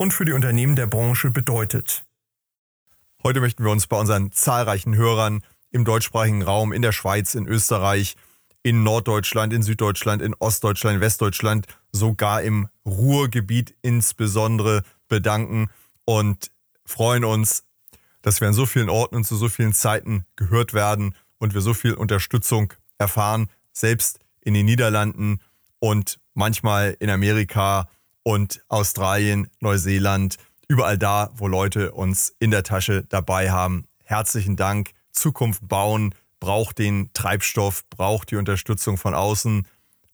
[0.00, 2.06] und für die Unternehmen der Branche bedeutet.
[3.22, 5.42] Heute möchten wir uns bei unseren zahlreichen Hörern
[5.72, 8.16] im deutschsprachigen Raum, in der Schweiz, in Österreich,
[8.62, 15.68] in Norddeutschland, in Süddeutschland, in Ostdeutschland, in Westdeutschland, sogar im Ruhrgebiet insbesondere bedanken
[16.06, 16.50] und
[16.86, 17.64] freuen uns,
[18.22, 21.60] dass wir an so vielen Orten und zu so vielen Zeiten gehört werden und wir
[21.60, 25.40] so viel Unterstützung erfahren, selbst in den Niederlanden
[25.78, 27.90] und manchmal in Amerika
[28.22, 30.36] und Australien, Neuseeland,
[30.68, 33.88] überall da, wo Leute uns in der Tasche dabei haben.
[34.04, 34.90] Herzlichen Dank.
[35.12, 39.68] Zukunft bauen braucht den Treibstoff, braucht die Unterstützung von außen.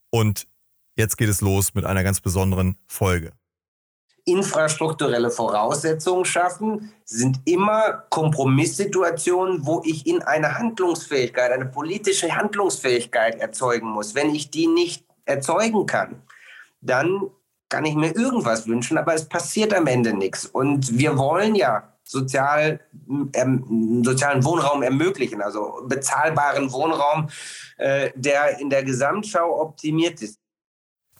[0.09, 0.47] Und
[0.95, 3.31] jetzt geht es los mit einer ganz besonderen Folge.
[4.25, 13.87] Infrastrukturelle Voraussetzungen schaffen sind immer Kompromisssituationen, wo ich in eine Handlungsfähigkeit, eine politische Handlungsfähigkeit erzeugen
[13.87, 14.15] muss.
[14.15, 16.21] Wenn ich die nicht erzeugen kann,
[16.81, 17.29] dann
[17.69, 20.45] kann ich mir irgendwas wünschen, aber es passiert am Ende nichts.
[20.45, 22.79] Und wir wollen ja sozial,
[23.33, 27.29] ähm, sozialen Wohnraum ermöglichen, also bezahlbaren Wohnraum,
[27.77, 30.39] äh, der in der Gesamtschau optimiert ist.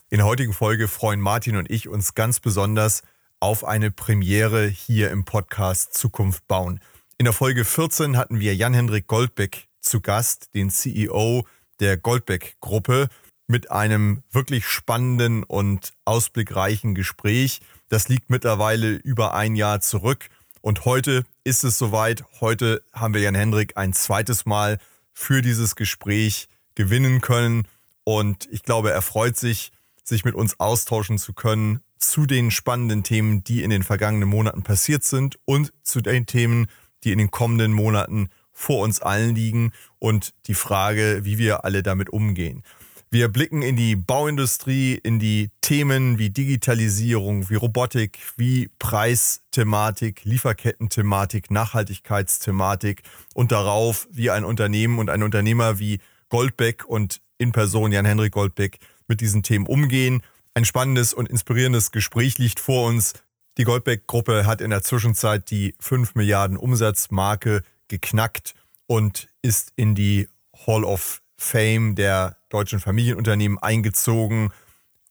[0.09, 3.03] In der heutigen Folge freuen Martin und ich uns ganz besonders
[3.39, 6.79] auf eine Premiere hier im Podcast Zukunft bauen.
[7.17, 11.45] In der Folge 14 hatten wir Jan-Hendrik Goldbeck zu Gast, den CEO
[11.79, 13.09] der Goldbeck-Gruppe
[13.47, 17.61] mit einem wirklich spannenden und ausblickreichen Gespräch.
[17.89, 20.27] Das liegt mittlerweile über ein Jahr zurück
[20.61, 22.25] und heute ist es soweit.
[22.41, 24.79] Heute haben wir Jan Hendrik ein zweites Mal
[25.13, 27.67] für dieses Gespräch gewinnen können
[28.03, 29.71] und ich glaube, er freut sich,
[30.03, 34.61] sich mit uns austauschen zu können zu den spannenden Themen, die in den vergangenen Monaten
[34.61, 36.67] passiert sind und zu den Themen,
[37.03, 41.83] die in den kommenden Monaten vor uns allen liegen und die Frage, wie wir alle
[41.83, 42.63] damit umgehen.
[43.09, 51.49] Wir blicken in die Bauindustrie, in die Themen wie Digitalisierung, wie Robotik, wie Preisthematik, Lieferkettenthematik,
[51.49, 53.03] Nachhaltigkeitsthematik
[53.33, 58.79] und darauf, wie ein Unternehmen und ein Unternehmer wie Goldbeck und in Person Jan-Henrik Goldbeck
[59.07, 60.21] mit diesen Themen umgehen.
[60.53, 63.13] Ein spannendes und inspirierendes Gespräch liegt vor uns.
[63.57, 68.53] Die Goldbeck-Gruppe hat in der Zwischenzeit die 5 Milliarden Umsatzmarke geknackt
[68.85, 70.27] und ist in die
[70.65, 74.51] Hall of Fame der deutschen Familienunternehmen eingezogen.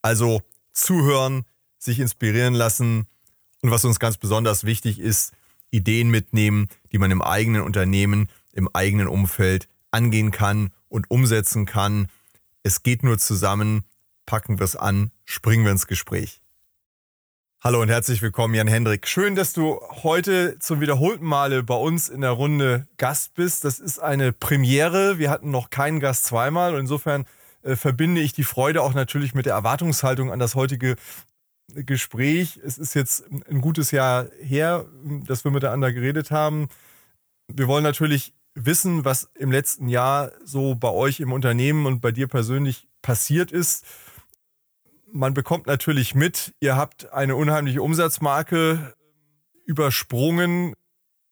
[0.02, 0.42] Also
[0.72, 1.44] zuhören,
[1.78, 3.06] sich inspirieren lassen
[3.62, 5.32] und was uns ganz besonders wichtig ist,
[5.70, 12.08] Ideen mitnehmen, die man im eigenen Unternehmen, im eigenen Umfeld angehen kann und umsetzen kann.
[12.62, 13.84] Es geht nur zusammen,
[14.24, 16.42] packen wir es an, springen wir ins Gespräch.
[17.66, 19.08] Hallo und herzlich willkommen, Jan Hendrik.
[19.08, 23.64] Schön, dass du heute zum wiederholten Male bei uns in der Runde Gast bist.
[23.64, 25.18] Das ist eine Premiere.
[25.18, 27.24] Wir hatten noch keinen Gast zweimal und insofern
[27.64, 30.94] äh, verbinde ich die Freude auch natürlich mit der Erwartungshaltung an das heutige
[31.74, 32.60] Gespräch.
[32.64, 34.86] Es ist jetzt ein gutes Jahr her,
[35.26, 36.68] dass wir miteinander geredet haben.
[37.52, 42.12] Wir wollen natürlich wissen, was im letzten Jahr so bei euch im Unternehmen und bei
[42.12, 43.84] dir persönlich passiert ist
[45.16, 48.94] man bekommt natürlich mit, ihr habt eine unheimliche Umsatzmarke
[49.64, 50.74] übersprungen.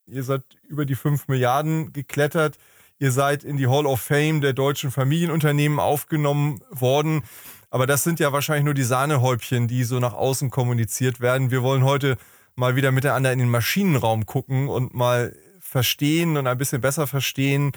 [0.07, 2.57] Ihr seid über die 5 Milliarden geklettert.
[2.97, 7.23] Ihr seid in die Hall of Fame der deutschen Familienunternehmen aufgenommen worden.
[7.69, 11.51] Aber das sind ja wahrscheinlich nur die Sahnehäubchen, die so nach außen kommuniziert werden.
[11.51, 12.17] Wir wollen heute
[12.55, 17.71] mal wieder miteinander in den Maschinenraum gucken und mal verstehen und ein bisschen besser verstehen,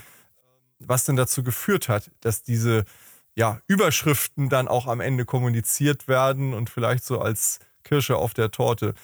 [0.79, 2.85] was denn dazu geführt hat, dass diese
[3.39, 8.51] ja, Überschriften dann auch am Ende kommuniziert werden und vielleicht so als Kirsche auf der
[8.51, 8.95] Torte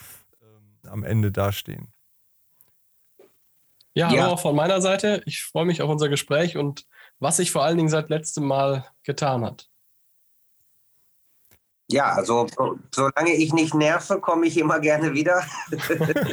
[0.43, 1.93] ähm, am Ende dastehen.
[3.95, 4.27] Ja, hallo ja.
[4.27, 5.23] auch von meiner Seite.
[5.25, 6.85] Ich freue mich auf unser Gespräch und
[7.21, 9.71] was sich vor allen Dingen seit letztem Mal getan hat.
[11.91, 12.47] Ja, also
[12.95, 15.43] solange ich nicht nerve, komme ich immer gerne wieder.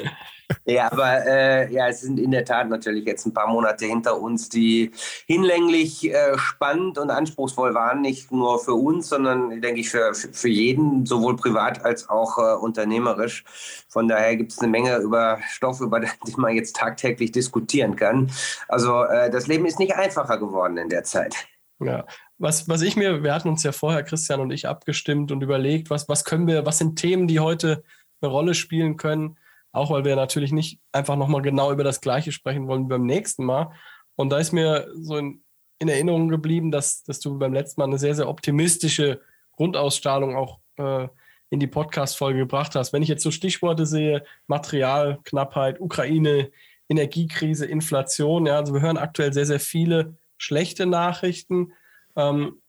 [0.66, 4.20] Ja, aber äh, ja, es sind in der Tat natürlich jetzt ein paar Monate hinter
[4.20, 4.92] uns, die
[5.26, 10.50] hinlänglich äh, spannend und anspruchsvoll waren, nicht nur für uns, sondern denke ich für, für
[10.50, 13.44] jeden, sowohl privat als auch äh, unternehmerisch.
[13.88, 18.32] Von daher gibt es eine Menge über Stoff, über den man jetzt tagtäglich diskutieren kann.
[18.68, 21.36] Also äh, das Leben ist nicht einfacher geworden in der Zeit.
[21.80, 22.06] Ja,
[22.42, 25.90] was, was ich mir, wir hatten uns ja vorher, Christian und ich, abgestimmt und überlegt,
[25.90, 27.84] was, was können wir, was sind Themen, die heute
[28.22, 29.38] eine Rolle spielen können.
[29.72, 33.06] auch weil wir natürlich nicht einfach nochmal genau über das Gleiche sprechen wollen wie beim
[33.06, 33.72] nächsten Mal.
[34.16, 35.44] Und da ist mir so in,
[35.80, 39.22] in Erinnerung geblieben, dass, dass du beim letzten Mal eine sehr, sehr optimistische
[39.56, 41.08] Grundausstrahlung auch äh,
[41.50, 42.94] in die Podcast-Folge gebracht hast.
[42.94, 46.52] Wenn ich jetzt so Stichworte sehe, Materialknappheit, Ukraine,
[46.90, 51.74] Energiekrise, Inflation, ja, also wir hören aktuell sehr, sehr viele schlechte Nachrichten.
[52.16, 52.62] Ähm,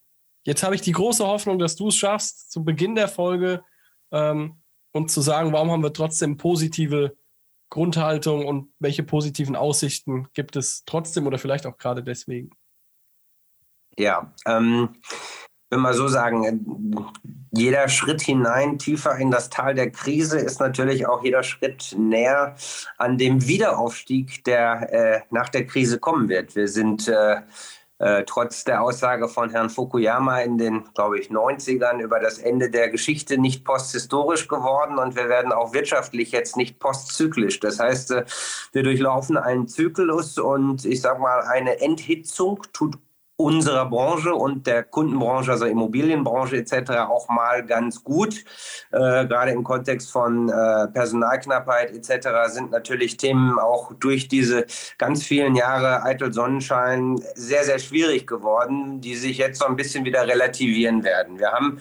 [0.44, 3.62] jetzt habe ich die große Hoffnung, dass du es schaffst, zu Beginn der Folge
[4.10, 4.62] ähm,
[4.92, 7.16] und zu sagen, warum haben wir trotzdem positive
[7.70, 12.50] Grundhaltung und welche positiven Aussichten gibt es trotzdem oder vielleicht auch gerade deswegen?
[13.98, 15.00] Ja, ähm,
[15.70, 16.94] wenn wir so sagen,
[17.50, 22.56] jeder Schritt hinein, tiefer in das Tal der Krise, ist natürlich auch jeder Schritt näher
[22.98, 26.54] an dem Wiederaufstieg, der äh, nach der Krise kommen wird.
[26.54, 27.40] Wir sind äh,
[28.02, 32.68] äh, trotz der Aussage von Herrn Fukuyama in den, glaube ich, 90ern über das Ende
[32.68, 37.60] der Geschichte nicht posthistorisch geworden und wir werden auch wirtschaftlich jetzt nicht postzyklisch.
[37.60, 38.24] Das heißt, äh,
[38.72, 42.98] wir durchlaufen einen Zyklus und ich sage mal, eine Enthitzung tut
[43.42, 46.92] unserer Branche und der Kundenbranche, also Immobilienbranche etc.
[47.08, 48.44] auch mal ganz gut.
[48.90, 52.28] Äh, gerade im Kontext von äh, Personalknappheit etc.
[52.48, 54.66] sind natürlich Themen auch durch diese
[54.98, 60.04] ganz vielen Jahre Eitel Sonnenschein sehr, sehr schwierig geworden, die sich jetzt so ein bisschen
[60.04, 61.38] wieder relativieren werden.
[61.38, 61.80] Wir haben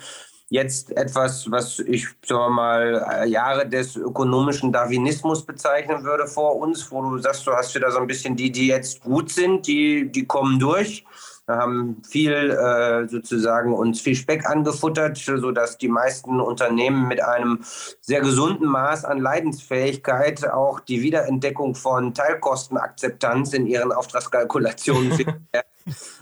[0.51, 6.91] jetzt etwas, was ich sagen mal äh, Jahre des ökonomischen Darwinismus bezeichnen würde vor uns,
[6.91, 10.11] wo du sagst, du hast wieder so ein bisschen die, die jetzt gut sind, die,
[10.11, 11.05] die kommen durch.
[11.47, 17.59] Wir haben viel äh, sozusagen uns viel Speck angefuttert, sodass die meisten Unternehmen mit einem
[17.99, 25.11] sehr gesunden Maß an Leidensfähigkeit auch die Wiederentdeckung von Teilkostenakzeptanz in ihren Auftragskalkulationen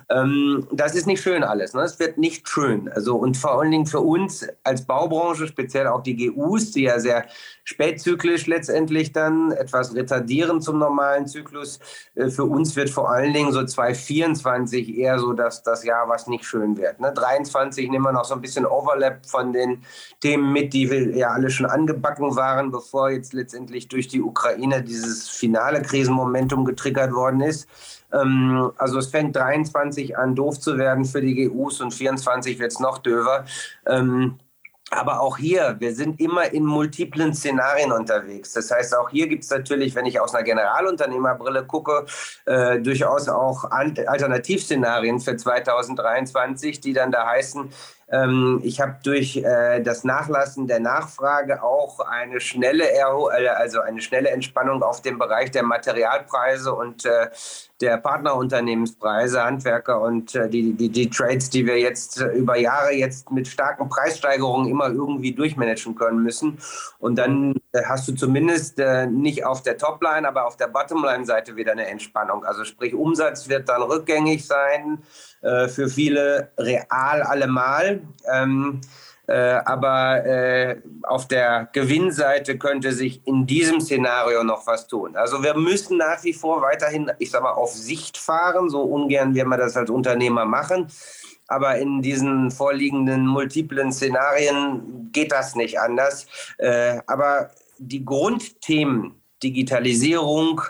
[0.10, 1.74] ähm, das ist nicht schön alles.
[1.74, 1.82] Ne?
[1.82, 2.90] Es wird nicht schön.
[2.90, 7.00] Also und vor allen Dingen für uns als Baubranche, speziell auch die GUs, die ja
[7.00, 7.26] sehr
[7.64, 11.80] spätzyklisch letztendlich dann etwas retardieren zum normalen Zyklus.
[12.16, 16.26] Äh, für uns wird vor allen Dingen so 2024 eher so dass das Jahr, was
[16.26, 17.00] nicht schön wird.
[17.00, 17.14] Ne?
[17.14, 19.84] 23 nehmen wir noch so ein bisschen Overlap von den
[20.22, 24.82] Themen mit, die wir ja alle schon angebacken waren, bevor jetzt letztendlich durch die Ukraine
[24.82, 27.68] dieses finale Krisenmomentum getriggert worden ist.
[28.14, 32.72] Ähm, also es fängt 23 an, doof zu werden für die GUs und 24 wird
[32.72, 33.46] es noch döver.
[33.88, 34.40] Ähm,
[34.92, 38.54] aber auch hier, wir sind immer in multiplen Szenarien unterwegs.
[38.54, 42.06] Das heißt, auch hier gibt es natürlich, wenn ich aus einer Generalunternehmerbrille gucke,
[42.46, 47.70] äh, durchaus auch Alternativszenarien für 2023, die dann da heißen,
[48.12, 53.82] ähm, ich habe durch äh, das Nachlassen der Nachfrage auch eine schnelle, Erho äh, also
[53.82, 57.28] eine schnelle Entspannung auf dem Bereich der Materialpreise und äh,
[57.82, 62.92] der Partnerunternehmenspreise, Handwerker und äh, die, die, die Trades, die wir jetzt äh, über Jahre
[62.92, 66.58] jetzt mit starken Preissteigerungen immer irgendwie durchmanagen können müssen.
[67.00, 71.72] Und dann äh, hast du zumindest nicht auf der Topline, aber auf der Bottomline-Seite wieder
[71.72, 72.44] eine Entspannung.
[72.44, 75.00] Also sprich, Umsatz wird dann rückgängig sein,
[75.42, 78.02] für viele real allemal.
[79.30, 85.16] Äh, aber äh, auf der Gewinnseite könnte sich in diesem Szenario noch was tun.
[85.16, 89.36] Also wir müssen nach wie vor weiterhin, ich sage mal, auf Sicht fahren, so ungern
[89.36, 90.88] wir das als Unternehmer machen.
[91.48, 96.26] Aber in diesen vorliegenden multiplen Szenarien geht das nicht anders.
[96.58, 100.62] Äh, aber die Grundthemen Digitalisierung,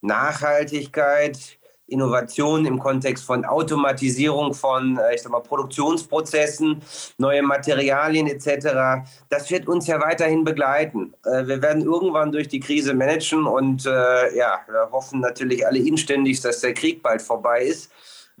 [0.00, 1.57] Nachhaltigkeit,
[1.88, 6.82] Innovation im Kontext von Automatisierung von, äh, ich sag mal, Produktionsprozessen,
[7.18, 9.04] neue Materialien etc.
[9.28, 11.14] Das wird uns ja weiterhin begleiten.
[11.24, 15.78] Äh, wir werden irgendwann durch die Krise managen und äh, ja, wir hoffen natürlich alle
[15.78, 17.90] inständig, dass der Krieg bald vorbei ist.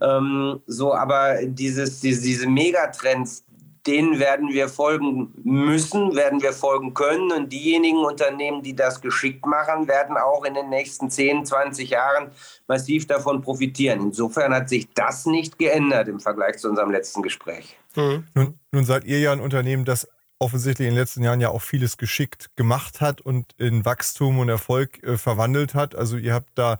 [0.00, 3.44] Ähm, so, aber dieses, diese, diese Megatrends,
[3.88, 7.32] denen werden wir folgen müssen, werden wir folgen können.
[7.32, 12.30] Und diejenigen Unternehmen, die das geschickt machen, werden auch in den nächsten 10, 20 Jahren
[12.68, 14.00] massiv davon profitieren.
[14.00, 17.78] Insofern hat sich das nicht geändert im Vergleich zu unserem letzten Gespräch.
[17.96, 18.24] Mhm.
[18.34, 20.06] Nun, nun seid ihr ja ein Unternehmen, das
[20.38, 24.48] offensichtlich in den letzten Jahren ja auch vieles geschickt gemacht hat und in Wachstum und
[24.48, 25.96] Erfolg äh, verwandelt hat.
[25.96, 26.78] Also ihr habt da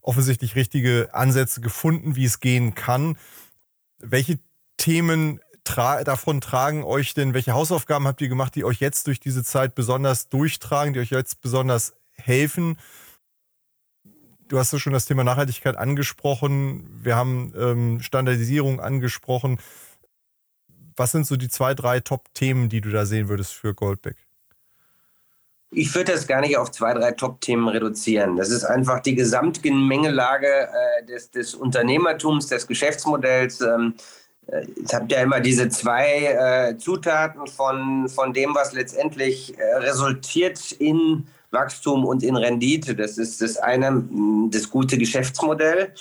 [0.00, 3.18] offensichtlich richtige Ansätze gefunden, wie es gehen kann.
[3.98, 4.38] Welche
[4.76, 9.20] Themen tra davon tragen euch denn, welche Hausaufgaben habt ihr gemacht, die euch jetzt durch
[9.20, 12.78] diese Zeit besonders durchtragen, die euch jetzt besonders helfen?
[14.48, 16.88] Du hast ja schon das Thema Nachhaltigkeit angesprochen.
[17.02, 19.58] Wir haben ähm, Standardisierung angesprochen.
[20.96, 24.16] Was sind so die zwei, drei Top-Themen, die du da sehen würdest für Goldbeck?
[25.72, 28.36] Ich würde das gar nicht auf zwei, drei Top-Themen reduzieren.
[28.36, 33.60] Das ist einfach die Gesamtgemengelage äh, des, des Unternehmertums, des Geschäftsmodells.
[33.60, 33.94] Ähm,
[34.76, 40.70] Jetzt habt ja immer diese zwei äh, Zutaten von, von dem, was letztendlich äh, resultiert
[40.72, 41.26] in
[41.56, 42.94] Wachstum und in Rendite.
[42.94, 44.04] Das ist das eine,
[44.50, 45.92] das gute Geschäftsmodell,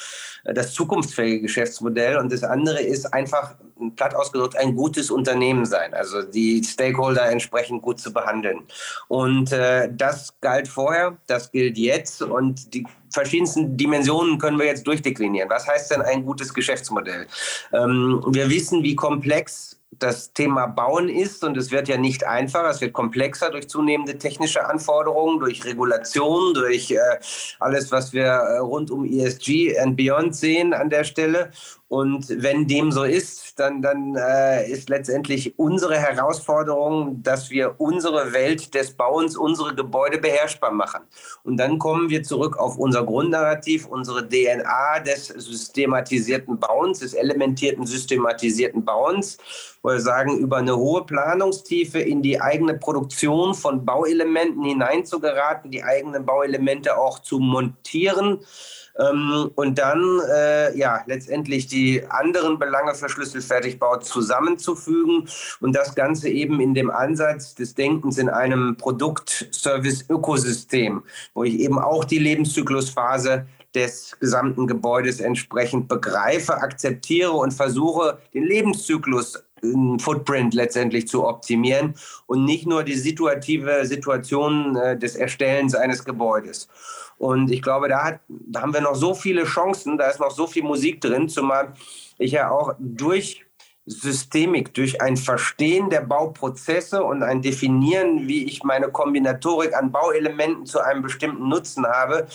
[0.43, 2.17] das zukunftsfähige Geschäftsmodell.
[2.17, 3.55] Und das andere ist einfach,
[3.95, 5.93] platt ausgedrückt, ein gutes Unternehmen sein.
[5.93, 8.63] Also die Stakeholder entsprechend gut zu behandeln.
[9.07, 12.21] Und äh, das galt vorher, das gilt jetzt.
[12.21, 15.49] Und die verschiedensten Dimensionen können wir jetzt durchdeklinieren.
[15.49, 17.27] Was heißt denn ein gutes Geschäftsmodell?
[17.73, 22.69] Ähm, wir wissen, wie komplex das Thema Bauen ist und es wird ja nicht einfacher,
[22.69, 26.99] es wird komplexer durch zunehmende technische Anforderungen, durch Regulation, durch äh,
[27.59, 31.51] alles, was wir äh, rund um ESG and Beyond sehen an der Stelle.
[31.87, 38.33] Und wenn dem so ist, dann, dann äh, ist letztendlich unsere Herausforderung, dass wir unsere
[38.33, 41.01] Welt des Bauens, unsere Gebäude beherrschbar machen.
[41.43, 47.85] Und dann kommen wir zurück auf unser Grundnarrativ, unsere DNA des systematisierten Bauens, des elementierten
[47.85, 49.37] systematisierten Bauens,
[49.83, 55.83] wo wir sagen, über eine hohe Planungstiefe in die eigene Produktion von Bauelementen hineinzugeraten, die
[55.83, 58.39] eigenen Bauelemente auch zu montieren
[58.99, 65.27] ähm, und dann äh, ja letztendlich die anderen Belange für Schlüsselfertigbau zusammenzufügen
[65.59, 71.77] und das Ganze eben in dem Ansatz des Denkens in einem Produkt-Service-Ökosystem, wo ich eben
[71.79, 79.43] auch die Lebenszyklusphase des gesamten Gebäudes entsprechend begreife, akzeptiere und versuche, den Lebenszyklus
[79.99, 81.95] Footprint letztendlich zu optimieren
[82.27, 86.67] und nicht nur die situative Situation äh, des Erstellens eines Gebäudes.
[87.17, 90.31] Und ich glaube, da, hat, da haben wir noch so viele Chancen, da ist noch
[90.31, 91.73] so viel Musik drin, zumal
[92.17, 93.45] ich ja auch durch
[93.87, 100.65] Systemik, durch ein Verstehen der Bauprozesse und ein Definieren, wie ich meine Kombinatorik an Bauelementen
[100.65, 102.27] zu einem bestimmten Nutzen habe,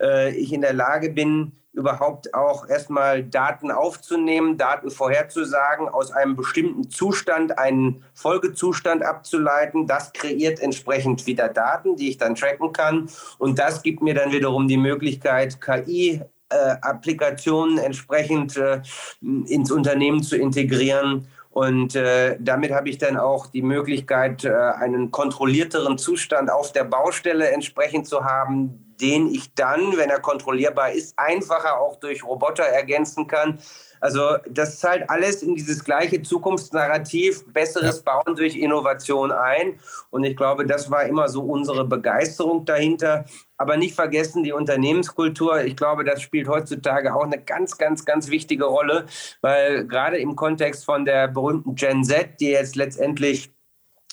[0.00, 6.34] äh, ich in der Lage bin, überhaupt auch erstmal Daten aufzunehmen, Daten vorherzusagen, aus einem
[6.34, 9.86] bestimmten Zustand einen Folgezustand abzuleiten.
[9.86, 13.08] Das kreiert entsprechend wieder Daten, die ich dann tracken kann.
[13.38, 16.20] Und das gibt mir dann wiederum die Möglichkeit, KI
[16.50, 18.80] äh, Applikationen entsprechend äh,
[19.20, 21.28] ins Unternehmen zu integrieren.
[21.50, 26.84] Und äh, damit habe ich dann auch die Möglichkeit, äh, einen kontrollierteren Zustand auf der
[26.84, 32.64] Baustelle entsprechend zu haben, den ich dann, wenn er kontrollierbar ist, einfacher auch durch Roboter
[32.64, 33.58] ergänzen kann.
[34.00, 38.02] Also das zahlt alles in dieses gleiche Zukunftsnarrativ, besseres.
[38.02, 39.80] Bauen durch Innovation ein.
[40.10, 43.24] Und ich glaube, das war immer so unsere Begeisterung dahinter.
[43.56, 45.62] Aber nicht vergessen die Unternehmenskultur.
[45.64, 49.06] Ich glaube, das spielt heutzutage auch eine ganz, ganz, ganz wichtige Rolle,
[49.40, 53.50] weil gerade im Kontext von der berühmten Gen Z, die jetzt letztendlich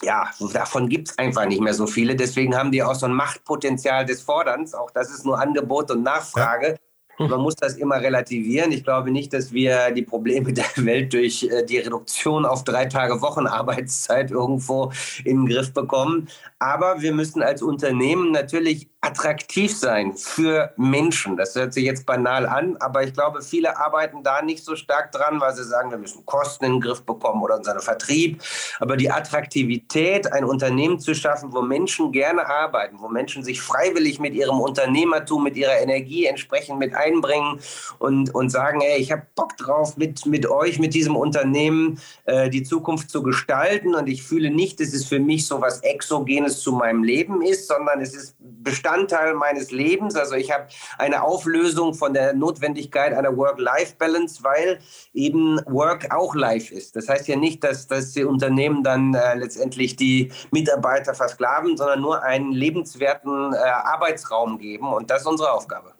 [0.03, 2.15] ja, davon gibt es einfach nicht mehr so viele.
[2.15, 4.73] Deswegen haben die auch so ein Machtpotenzial des Forderns.
[4.73, 6.77] Auch das ist nur Angebot und Nachfrage.
[7.17, 7.27] Ja.
[7.27, 8.73] Man muss das immer relativieren.
[8.73, 12.85] Ich glaube nicht, dass wir die Probleme der Welt durch äh, die Reduktion auf drei
[12.85, 14.91] Tage Wochenarbeitszeit irgendwo
[15.23, 16.27] in den Griff bekommen.
[16.59, 21.37] Aber wir müssen als Unternehmen natürlich attraktiv sein für Menschen.
[21.37, 25.11] Das hört sich jetzt banal an, aber ich glaube, viele arbeiten da nicht so stark
[25.11, 28.41] dran, weil sie sagen, wir müssen Kosten in den Griff bekommen oder unseren Vertrieb.
[28.79, 34.19] Aber die Attraktivität, ein Unternehmen zu schaffen, wo Menschen gerne arbeiten, wo Menschen sich freiwillig
[34.19, 37.59] mit ihrem Unternehmertum, mit ihrer Energie entsprechend mit einbringen
[37.99, 42.49] und, und sagen, ey, ich habe Bock drauf, mit, mit euch, mit diesem Unternehmen äh,
[42.49, 43.93] die Zukunft zu gestalten.
[43.93, 47.67] Und ich fühle nicht, dass es für mich so was Exogenes zu meinem Leben ist,
[47.67, 50.15] sondern es ist Bestand Bestandteil meines Lebens.
[50.15, 54.79] Also ich habe eine Auflösung von der Notwendigkeit einer Work-Life-Balance, weil
[55.13, 56.95] eben Work auch Life ist.
[56.95, 62.01] Das heißt ja nicht, dass, dass die Unternehmen dann äh, letztendlich die Mitarbeiter versklaven, sondern
[62.01, 64.93] nur einen lebenswerten äh, Arbeitsraum geben.
[64.93, 65.93] Und das ist unsere Aufgabe.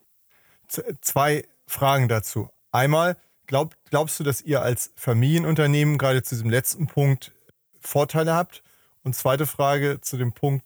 [1.01, 2.49] Zwei Fragen dazu.
[2.71, 7.33] Einmal, glaub, glaubst du, dass ihr als Familienunternehmen gerade zu diesem letzten Punkt
[7.81, 8.63] Vorteile habt?
[9.03, 10.65] Und zweite Frage zu dem Punkt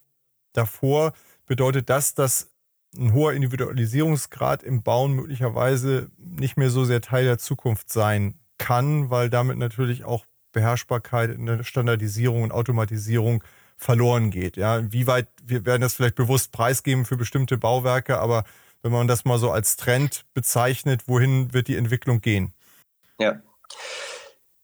[0.54, 1.14] davor
[1.50, 2.52] bedeutet das, dass
[2.98, 9.10] ein hoher Individualisierungsgrad im Bauen möglicherweise nicht mehr so sehr Teil der Zukunft sein kann,
[9.10, 13.44] weil damit natürlich auch Beherrschbarkeit in der Standardisierung und Automatisierung
[13.78, 14.58] verloren geht.
[14.58, 18.44] Ja, wie weit, wir werden das vielleicht bewusst preisgeben für bestimmte Bauwerke, aber
[18.82, 22.54] wenn man das mal so als Trend bezeichnet, wohin wird die Entwicklung gehen?
[23.20, 23.42] Ja.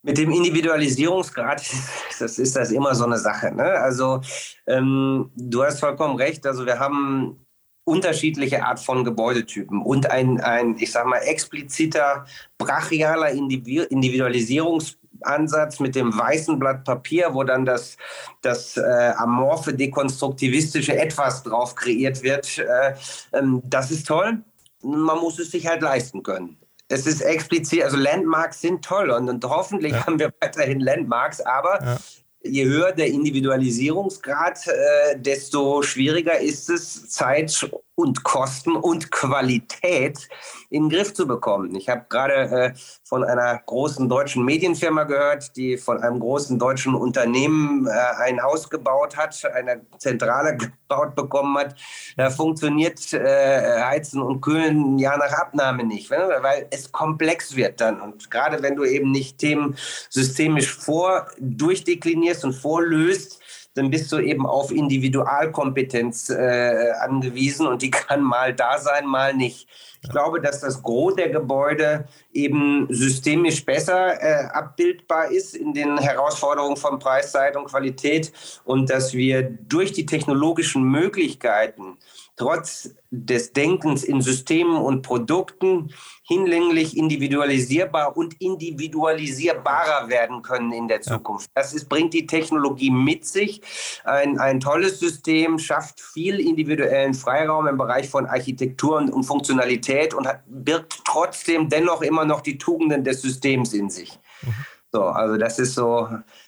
[0.05, 1.63] Mit dem Individualisierungsgrad,
[2.19, 3.51] das ist das immer so eine Sache.
[3.53, 3.63] Ne?
[3.63, 4.21] Also
[4.67, 6.45] ähm, du hast vollkommen recht.
[6.45, 7.43] Also wir haben
[7.85, 12.27] unterschiedliche Art von Gebäudetypen und ein, ein ich sag mal, expliziter
[12.59, 17.97] brachialer Individualisierungsansatz mit dem weißen Blatt Papier, wo dann das,
[18.43, 22.59] das äh, amorphe, dekonstruktivistische Etwas drauf kreiert wird.
[22.59, 22.93] Äh,
[23.33, 24.43] ähm, das ist toll.
[24.83, 26.59] Man muss es sich halt leisten können
[26.95, 30.05] es ist explizit, also Landmarks sind toll und, und hoffentlich ja.
[30.05, 31.97] haben wir weiterhin Landmarks, aber ja.
[32.43, 40.27] je höher der Individualisierungsgrad, äh, desto schwieriger ist es, Zeit und Kosten und Qualität
[40.69, 41.73] in den Griff zu bekommen.
[41.75, 42.73] Ich habe gerade äh,
[43.03, 48.69] von einer großen deutschen Medienfirma gehört, die von einem großen deutschen Unternehmen äh, ein Haus
[48.69, 51.75] gebaut hat, eine Zentrale gebaut bekommen hat.
[52.17, 56.37] Da funktioniert äh, Heizen und Kühlen ja nach Abnahme nicht, ne?
[56.41, 58.01] weil es komplex wird dann.
[58.01, 59.77] Und gerade wenn du eben nicht Themen
[60.09, 63.41] systemisch vor durchdeklinierst und vorlöst,
[63.75, 69.33] dann bist du eben auf Individualkompetenz äh, angewiesen und die kann mal da sein, mal
[69.33, 69.67] nicht.
[70.01, 75.97] Ich glaube, dass das Gros der Gebäude eben systemisch besser äh, abbildbar ist in den
[75.97, 78.31] Herausforderungen von Preis, Zeit und Qualität
[78.63, 81.97] und dass wir durch die technologischen Möglichkeiten
[82.37, 91.01] trotz des Denkens in Systemen und Produkten hinlänglich individualisierbar und individualisierbarer werden können in der
[91.01, 91.49] Zukunft.
[91.53, 93.61] Das ist, bringt die Technologie mit sich.
[94.03, 100.13] Ein, ein tolles System schafft viel individuellen Freiraum im Bereich von Architektur und, und Funktionalität
[100.13, 104.19] und hat, birgt trotzdem dennoch immer noch die Tugenden des Systems in sich.
[104.41, 104.53] Mhm.
[104.95, 106.07] So, also das ist so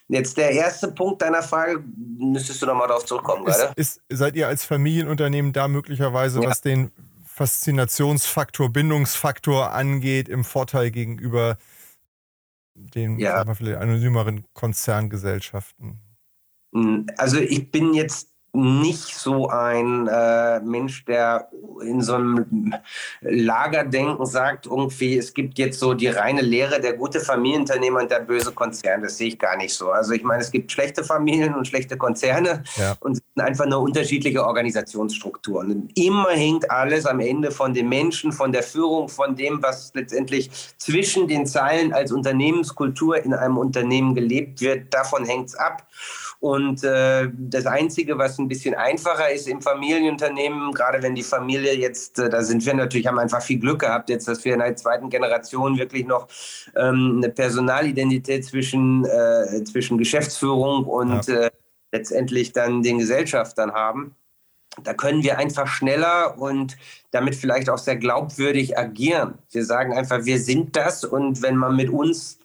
[0.10, 1.84] Jetzt der erste Punkt deiner Frage,
[2.18, 6.50] müsstest du nochmal darauf zurückkommen, ist, ist, seid ihr als Familienunternehmen da möglicherweise, ja.
[6.50, 6.92] was den
[7.26, 11.58] Faszinationsfaktor, Bindungsfaktor angeht, im Vorteil gegenüber
[12.74, 13.44] den ja.
[13.54, 16.00] vielleicht anonymeren Konzerngesellschaften?
[17.18, 21.50] Also ich bin jetzt nicht so ein äh, Mensch, der
[21.82, 22.74] in so einem
[23.22, 28.20] Lagerdenken sagt, irgendwie, es gibt jetzt so die reine Lehre, der gute Familienunternehmer und der
[28.22, 29.02] böse Konzern.
[29.02, 29.92] Das sehe ich gar nicht so.
[29.92, 32.96] Also ich meine, es gibt schlechte Familien und schlechte Konzerne ja.
[33.00, 35.72] und es sind einfach nur unterschiedliche Organisationsstrukturen.
[35.72, 39.92] Und immer hängt alles am Ende von den Menschen, von der Führung, von dem, was
[39.94, 44.94] letztendlich zwischen den Zeilen als Unternehmenskultur in einem Unternehmen gelebt wird.
[44.94, 45.88] Davon hängt es ab.
[46.40, 51.76] Und äh, das Einzige, was ein bisschen einfacher ist im Familienunternehmen, gerade wenn die Familie
[51.76, 54.60] jetzt, äh, da sind wir natürlich, haben einfach viel Glück gehabt jetzt, dass wir in
[54.60, 56.28] der zweiten Generation wirklich noch
[56.76, 61.46] ähm, eine Personalidentität zwischen, äh, zwischen Geschäftsführung und ja.
[61.46, 61.52] Äh,
[61.92, 64.16] letztendlich dann den Gesellschaftern haben.
[64.84, 66.78] Da können wir einfach schneller und
[67.12, 69.40] damit vielleicht auch sehr glaubwürdig agieren.
[69.52, 72.38] Wir sagen einfach, wir sind das und wenn man mit uns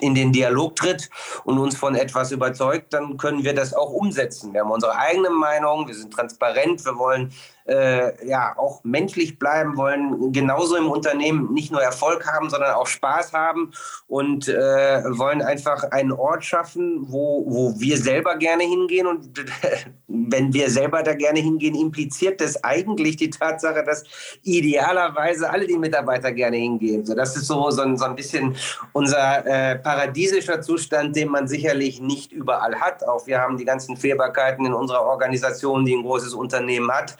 [0.00, 1.08] in den Dialog tritt
[1.44, 4.52] und uns von etwas überzeugt, dann können wir das auch umsetzen.
[4.52, 7.32] Wir haben unsere eigene Meinung, wir sind transparent, wir wollen
[7.66, 12.86] äh, ja auch menschlich bleiben, wollen genauso im Unternehmen nicht nur Erfolg haben, sondern auch
[12.86, 13.72] Spaß haben
[14.06, 19.06] und äh, wollen einfach einen Ort schaffen, wo, wo wir selber gerne hingehen.
[19.06, 19.44] Und
[20.08, 24.04] wenn wir selber da gerne hingehen, impliziert das eigentlich die Tatsache, dass
[24.42, 27.04] idealerweise alle die Mitarbeiter gerne hingehen.
[27.04, 28.56] So, das ist so, so, ein, so ein bisschen
[28.92, 33.06] unser äh, paradiesischer Zustand, den man sicherlich nicht überall hat.
[33.06, 37.16] Auch wir haben die ganzen Fehlbarkeiten in unserer Organisation, die ein großes Unternehmen hat.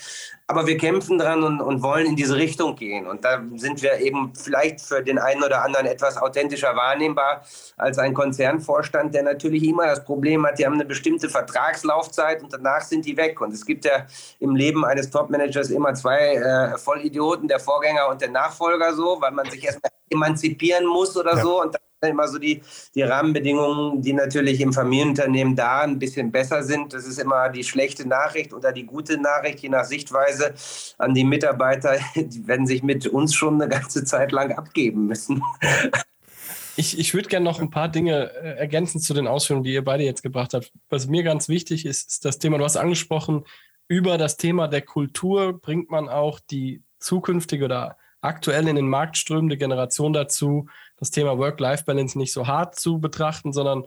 [0.46, 3.06] Aber wir kämpfen dran und, und, wollen in diese Richtung gehen.
[3.06, 7.42] Und da sind wir eben vielleicht für den einen oder anderen etwas authentischer wahrnehmbar
[7.76, 12.52] als ein Konzernvorstand, der natürlich immer das Problem hat, die haben eine bestimmte Vertragslaufzeit und
[12.52, 13.40] danach sind die weg.
[13.40, 14.06] Und es gibt ja
[14.40, 19.32] im Leben eines Topmanagers immer zwei äh, Vollidioten, der Vorgänger und der Nachfolger so, weil
[19.32, 21.42] man sich erstmal emanzipieren muss oder ja.
[21.42, 21.62] so.
[21.62, 21.76] Und
[22.08, 22.62] immer so die,
[22.94, 26.92] die Rahmenbedingungen, die natürlich im Familienunternehmen da ein bisschen besser sind.
[26.92, 30.54] Das ist immer die schlechte Nachricht oder die gute Nachricht, je nach Sichtweise
[30.98, 31.98] an die Mitarbeiter.
[32.16, 35.42] Die werden sich mit uns schon eine ganze Zeit lang abgeben müssen.
[36.74, 39.84] Ich, ich würde gerne noch ein paar Dinge äh, ergänzen zu den Ausführungen, die ihr
[39.84, 40.72] beide jetzt gebracht habt.
[40.88, 43.44] Was mir ganz wichtig ist, ist das Thema, du hast angesprochen,
[43.88, 49.18] über das Thema der Kultur bringt man auch die zukünftige oder aktuell in den Markt
[49.18, 53.84] strömende Generation dazu, das Thema Work-Life-Balance nicht so hart zu betrachten, sondern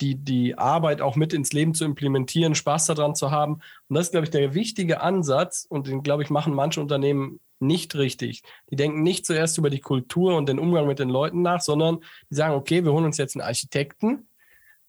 [0.00, 3.54] die, die Arbeit auch mit ins Leben zu implementieren, Spaß daran zu haben.
[3.88, 7.40] Und das ist, glaube ich, der wichtige Ansatz und den, glaube ich, machen manche Unternehmen
[7.58, 8.42] nicht richtig.
[8.70, 11.98] Die denken nicht zuerst über die Kultur und den Umgang mit den Leuten nach, sondern
[12.30, 14.28] die sagen, okay, wir holen uns jetzt einen Architekten,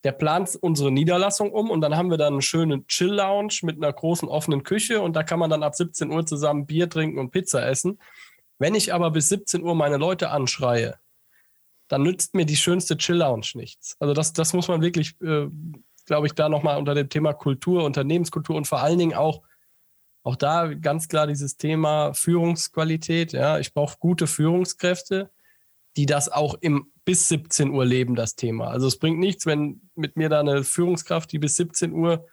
[0.04, 3.92] der plant unsere Niederlassung um und dann haben wir dann eine schöne Chill-Lounge mit einer
[3.92, 7.32] großen offenen Küche und da kann man dann ab 17 Uhr zusammen Bier trinken und
[7.32, 8.00] Pizza essen.
[8.62, 11.00] Wenn ich aber bis 17 Uhr meine Leute anschreie,
[11.88, 13.98] dann nützt mir die schönste Chill-Lounge nichts.
[14.00, 15.48] Also das, das muss man wirklich, äh,
[16.06, 19.42] glaube ich, da nochmal unter dem Thema Kultur, Unternehmenskultur und vor allen Dingen auch,
[20.22, 23.34] auch da ganz klar dieses Thema Führungsqualität.
[23.34, 25.32] Ja, ich brauche gute Führungskräfte,
[25.98, 28.68] die das auch im bis 17 Uhr leben, das Thema.
[28.68, 32.28] Also es bringt nichts, wenn mit mir da eine Führungskraft, die bis 17 Uhr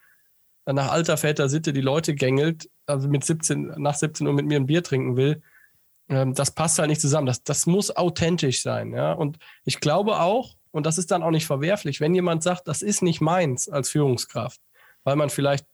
[0.67, 4.57] nach alter Väter Sitte die Leute gängelt, also mit 17, nach 17 Uhr mit mir
[4.57, 5.41] ein Bier trinken will,
[6.09, 7.27] das passt halt nicht zusammen.
[7.27, 8.92] Das, das muss authentisch sein.
[8.92, 9.12] Ja?
[9.12, 12.83] Und ich glaube auch, und das ist dann auch nicht verwerflich, wenn jemand sagt, das
[12.83, 14.61] ist nicht meins als Führungskraft,
[15.05, 15.66] weil man vielleicht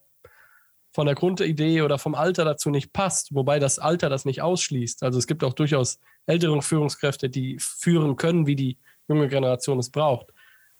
[0.92, 5.02] von der Grundidee oder vom Alter dazu nicht passt, wobei das Alter das nicht ausschließt.
[5.02, 9.90] Also es gibt auch durchaus ältere Führungskräfte, die führen können, wie die junge Generation es
[9.90, 10.32] braucht.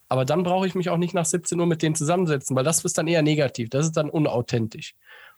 [0.09, 2.85] Aber dann brauche ich mich auch nicht nach 17 Uhr mit denen zusammensetzen, weil das
[2.85, 4.95] ist dann eher negativ, das ist dann unauthentisch.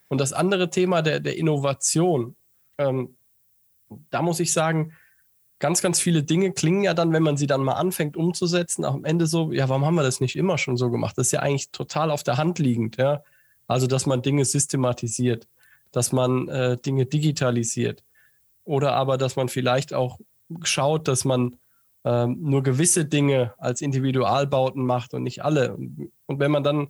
[0.07, 2.35] Und das andere Thema der, der Innovation,
[2.77, 3.16] ähm,
[4.09, 4.93] da muss ich sagen,
[5.59, 8.93] ganz, ganz viele Dinge klingen ja dann, wenn man sie dann mal anfängt umzusetzen, auch
[8.93, 11.17] am Ende so, ja, warum haben wir das nicht immer schon so gemacht?
[11.17, 13.23] Das ist ja eigentlich total auf der Hand liegend, ja.
[13.67, 15.47] Also, dass man Dinge systematisiert,
[15.91, 18.03] dass man äh, Dinge digitalisiert
[18.63, 20.19] oder aber, dass man vielleicht auch
[20.63, 21.57] schaut, dass man
[22.05, 25.75] ähm, nur gewisse Dinge als Individualbauten macht und nicht alle.
[25.75, 26.87] Und, wenn man dann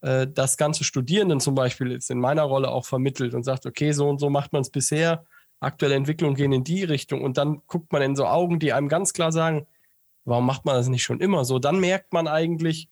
[0.00, 3.92] äh, das ganze Studierenden zum Beispiel jetzt in meiner Rolle auch vermittelt und sagt, okay,
[3.92, 5.24] so und so macht man es bisher,
[5.60, 8.88] aktuelle Entwicklungen gehen in die Richtung und dann guckt man in so Augen, die einem
[8.88, 9.66] ganz klar sagen,
[10.24, 11.58] warum macht man das nicht schon immer so?
[11.58, 12.88] Dann merkt man eigentlich,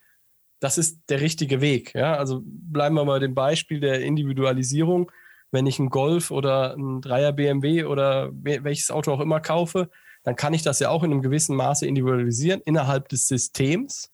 [0.59, 1.95] das ist der richtige Weg.
[1.95, 2.17] Ja?
[2.17, 5.13] Also bleiben wir mal dem Beispiel der Individualisierung.
[5.53, 9.91] Wenn ich einen Golf oder einen Dreier BMW oder welches Auto auch immer kaufe,
[10.25, 14.11] dann kann ich das ja auch in einem gewissen Maße individualisieren innerhalb des Systems.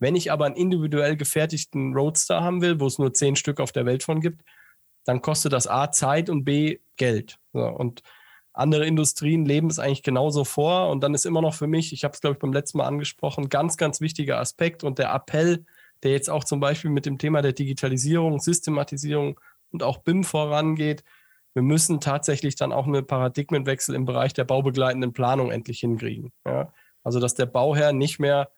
[0.00, 3.70] Wenn ich aber einen individuell gefertigten Roadster haben will, wo es nur zehn Stück auf
[3.70, 4.42] der Welt von gibt,
[5.04, 7.38] dann kostet das A Zeit und B Geld.
[7.52, 8.02] So, und
[8.54, 10.90] andere Industrien leben es eigentlich genauso vor.
[10.90, 12.86] Und dann ist immer noch für mich, ich habe es glaube ich beim letzten Mal
[12.86, 15.64] angesprochen, ganz, ganz wichtiger Aspekt und der Appell,
[16.02, 21.02] der jetzt auch zum Beispiel mit dem Thema der Digitalisierung, Systematisierung und auch BIM vorangeht.
[21.54, 26.32] Wir müssen tatsächlich dann auch einen Paradigmenwechsel im Bereich der baubegleitenden Planung endlich hinkriegen.
[26.46, 26.72] Ja?
[27.04, 28.50] Also, dass der Bauherr nicht mehr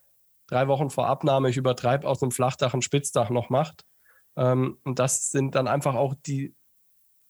[0.46, 3.84] drei Wochen vor Abnahme, ich übertreibe aus einem Flachdach ein Spitzdach noch macht.
[4.36, 6.54] Ähm, und das sind dann einfach auch die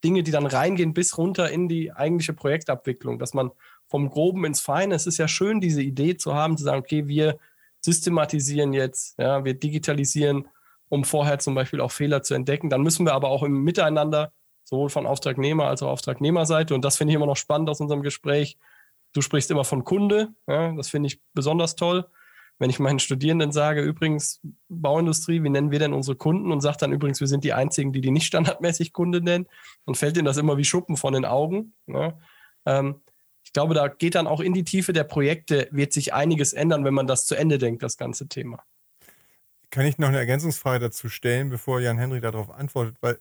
[0.05, 3.51] Dinge, die dann reingehen bis runter in die eigentliche Projektabwicklung, dass man
[3.87, 7.09] vom Groben ins Feine, es ist ja schön, diese Idee zu haben, zu sagen, okay,
[7.09, 7.39] wir
[7.81, 10.49] systematisieren jetzt, ja, wir digitalisieren,
[10.89, 12.71] um vorher zum Beispiel auch Fehler zu entdecken.
[12.71, 14.33] Dann müssen wir aber auch im Miteinander,
[14.65, 18.03] sowohl von Auftragnehmer als auch Auftragnehmerseite, und das finde ich immer noch spannend aus unserem
[18.03, 18.59] Gespräch.
[19.13, 22.07] Du sprichst immer von Kunde, ja, das finde ich besonders toll.
[22.59, 26.53] Wenn ich meinen Studierenden sage, übrigens, Bauindustrie, wie nennen wir denn unsere Kunden?
[26.53, 29.47] Und sage dann übrigens, wir sind die Einzigen, die die nicht standardmäßig Kunde nennen,
[29.87, 31.75] dann fällt ihnen das immer wie Schuppen von den Augen.
[31.87, 32.19] Ja.
[32.65, 33.03] Ähm,
[33.45, 36.85] ich glaube, da geht dann auch in die Tiefe der Projekte, wird sich einiges ändern,
[36.85, 38.65] wenn man das zu Ende denkt, das ganze Thema.
[39.71, 42.97] Kann ich noch eine Ergänzungsfrage dazu stellen, bevor Jan Henry darauf antwortet?
[43.01, 43.19] Weil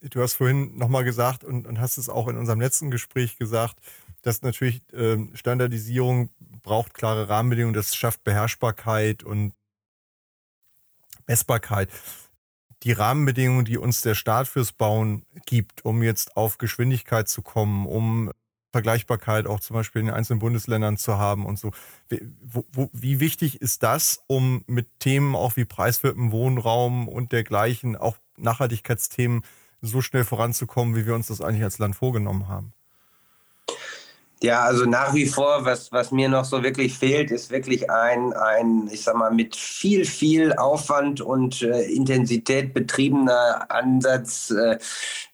[0.00, 3.80] du hast vorhin nochmal gesagt und, und hast es auch in unserem letzten Gespräch gesagt,
[4.28, 6.28] dass natürlich ähm, Standardisierung
[6.62, 9.54] braucht klare Rahmenbedingungen, das schafft Beherrschbarkeit und
[11.26, 11.88] Messbarkeit.
[12.82, 17.86] Die Rahmenbedingungen, die uns der Staat fürs Bauen gibt, um jetzt auf Geschwindigkeit zu kommen,
[17.86, 18.30] um
[18.70, 21.72] Vergleichbarkeit auch zum Beispiel in den einzelnen Bundesländern zu haben und so.
[22.10, 27.96] Wie, wo, wie wichtig ist das, um mit Themen auch wie preiswerten Wohnraum und dergleichen,
[27.96, 29.42] auch Nachhaltigkeitsthemen,
[29.80, 32.74] so schnell voranzukommen, wie wir uns das eigentlich als Land vorgenommen haben?
[34.40, 38.32] Ja, also nach wie vor, was, was mir noch so wirklich fehlt, ist wirklich ein,
[38.32, 44.78] ein, ich sag mal, mit viel, viel Aufwand und äh, Intensität betriebener Ansatz, äh,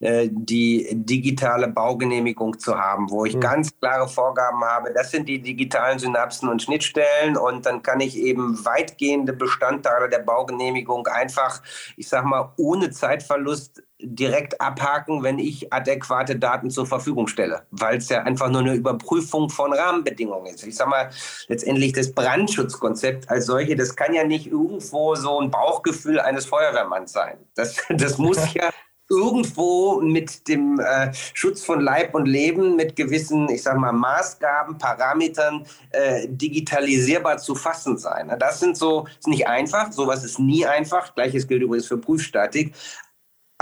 [0.00, 3.40] äh, die digitale Baugenehmigung zu haben, wo ich mhm.
[3.40, 4.94] ganz klare Vorgaben habe.
[4.94, 10.20] Das sind die digitalen Synapsen und Schnittstellen und dann kann ich eben weitgehende Bestandteile der
[10.20, 11.60] Baugenehmigung einfach,
[11.98, 17.98] ich sag mal, ohne Zeitverlust direkt abhaken, wenn ich adäquate Daten zur Verfügung stelle, weil
[17.98, 20.66] es ja einfach nur eine Überprüfung von Rahmenbedingungen ist.
[20.66, 21.10] Ich sage mal,
[21.48, 27.12] letztendlich das Brandschutzkonzept als solche, das kann ja nicht irgendwo so ein Bauchgefühl eines Feuerwehrmanns
[27.12, 27.38] sein.
[27.54, 28.70] Das, das muss ja
[29.10, 34.78] irgendwo mit dem äh, Schutz von Leib und Leben, mit gewissen, ich sage mal, Maßgaben,
[34.78, 38.34] Parametern äh, digitalisierbar zu fassen sein.
[38.38, 41.14] Das sind so, ist nicht einfach, sowas ist nie einfach.
[41.14, 42.74] Gleiches gilt übrigens für Prüfstatik.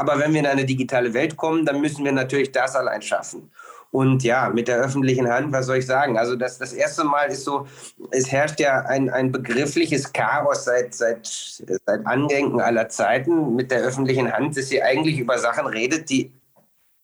[0.03, 3.53] Aber wenn wir in eine digitale Welt kommen, dann müssen wir natürlich das allein schaffen.
[3.93, 6.19] Und ja, mit der öffentlichen Hand, was soll ich sagen?
[6.19, 7.69] Also das, das erste Mal ist so,
[8.11, 13.83] es herrscht ja ein, ein begriffliches Chaos seit, seit, seit Andenken aller Zeiten mit der
[13.83, 16.33] öffentlichen Hand, dass sie eigentlich über Sachen redet, die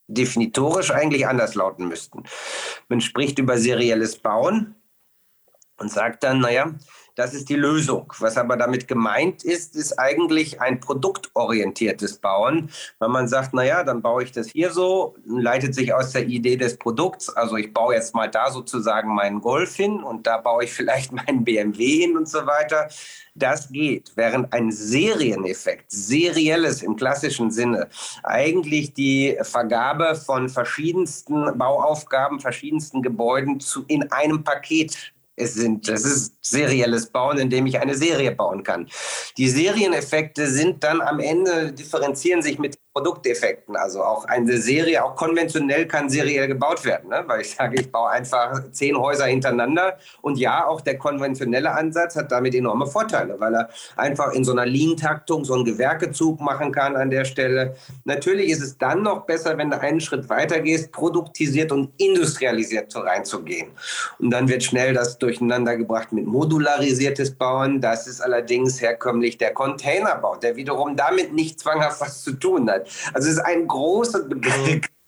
[0.08, 2.24] definitorisch eigentlich anders lauten müssten.
[2.88, 4.74] Man spricht über serielles Bauen
[5.76, 6.74] und sagt dann, naja,
[7.18, 8.12] das ist die Lösung.
[8.20, 14.02] Was aber damit gemeint ist, ist eigentlich ein produktorientiertes Bauen, weil man sagt, naja, dann
[14.02, 17.28] baue ich das hier so, leitet sich aus der Idee des Produkts.
[17.28, 21.10] Also ich baue jetzt mal da sozusagen meinen Golf hin und da baue ich vielleicht
[21.10, 22.88] meinen BMW hin und so weiter.
[23.34, 27.88] Das geht, während ein Serieneffekt, serielles im klassischen Sinne,
[28.22, 36.04] eigentlich die Vergabe von verschiedensten Bauaufgaben, verschiedensten Gebäuden zu, in einem Paket Es sind, das
[36.04, 38.88] ist serielles Bauen, indem ich eine Serie bauen kann.
[39.36, 43.76] Die Serieneffekte sind dann am Ende, differenzieren sich mit Produkteffekten.
[43.76, 47.22] Also auch eine Serie, auch konventionell kann seriell gebaut werden, ne?
[47.26, 49.98] weil ich sage, ich baue einfach zehn Häuser hintereinander.
[50.20, 54.50] Und ja, auch der konventionelle Ansatz hat damit enorme Vorteile, weil er einfach in so
[54.50, 57.76] einer Lean-Taktung so einen Gewerkezug machen kann an der Stelle.
[58.04, 62.94] Natürlich ist es dann noch besser, wenn du einen Schritt weiter gehst, produktisiert und industrialisiert
[62.96, 63.68] reinzugehen.
[64.18, 67.80] Und dann wird schnell das durcheinander gebracht mit modularisiertes Bauen.
[67.80, 72.87] Das ist allerdings herkömmlich der Containerbau, der wiederum damit nicht zwanghaft was zu tun hat.
[73.12, 74.80] Also es ist ein großer Begriff.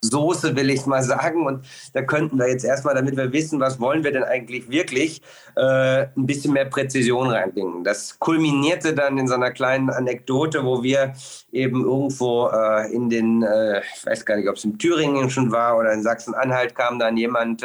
[0.00, 1.44] Soße, will ich mal sagen.
[1.44, 5.22] Und da könnten wir jetzt erstmal, damit wir wissen, was wollen wir denn eigentlich wirklich,
[5.56, 7.82] äh, ein bisschen mehr Präzision reinbringen.
[7.82, 11.14] Das kulminierte dann in so einer kleinen Anekdote, wo wir
[11.50, 15.50] eben irgendwo äh, in den, äh, ich weiß gar nicht, ob es in Thüringen schon
[15.50, 17.64] war oder in Sachsen-Anhalt, kam dann jemand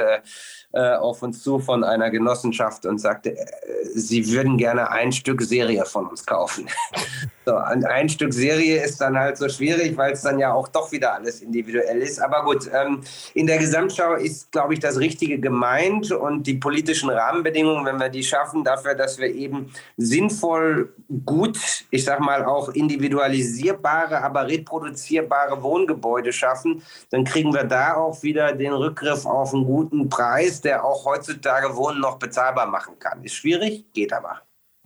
[0.74, 3.46] äh, auf uns zu von einer Genossenschaft und sagte, äh,
[3.94, 6.68] sie würden gerne ein Stück Serie von uns kaufen.
[7.46, 10.68] so, ein, ein Stück Serie ist dann halt so schwierig, weil es dann ja auch
[10.68, 12.20] doch wieder alles individuell ist.
[12.20, 13.02] Aber gut, ähm,
[13.36, 18.10] in der Gesamtschau ist, glaube ich, das Richtige gemeint und die politischen Rahmenbedingungen, wenn wir
[18.10, 20.92] die schaffen, dafür, dass wir eben sinnvoll,
[21.24, 21.60] gut,
[21.92, 26.82] ich sag mal auch individualisierbare, aber reproduzierbare Wohngebäude schaffen,
[27.12, 31.76] dann kriegen wir da auch wieder den Rückgriff auf einen guten Preis, der auch heutzutage
[31.76, 33.24] Wohnen noch bezahlbar machen kann.
[33.24, 34.42] Ist schwierig, geht aber.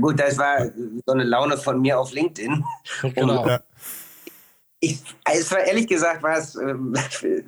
[0.00, 0.66] gut, das war
[1.06, 2.64] so eine Laune von mir auf LinkedIn.
[3.14, 3.46] Genau.
[3.46, 3.60] Ja.
[4.82, 6.74] Ich, es war ehrlich gesagt, war es äh,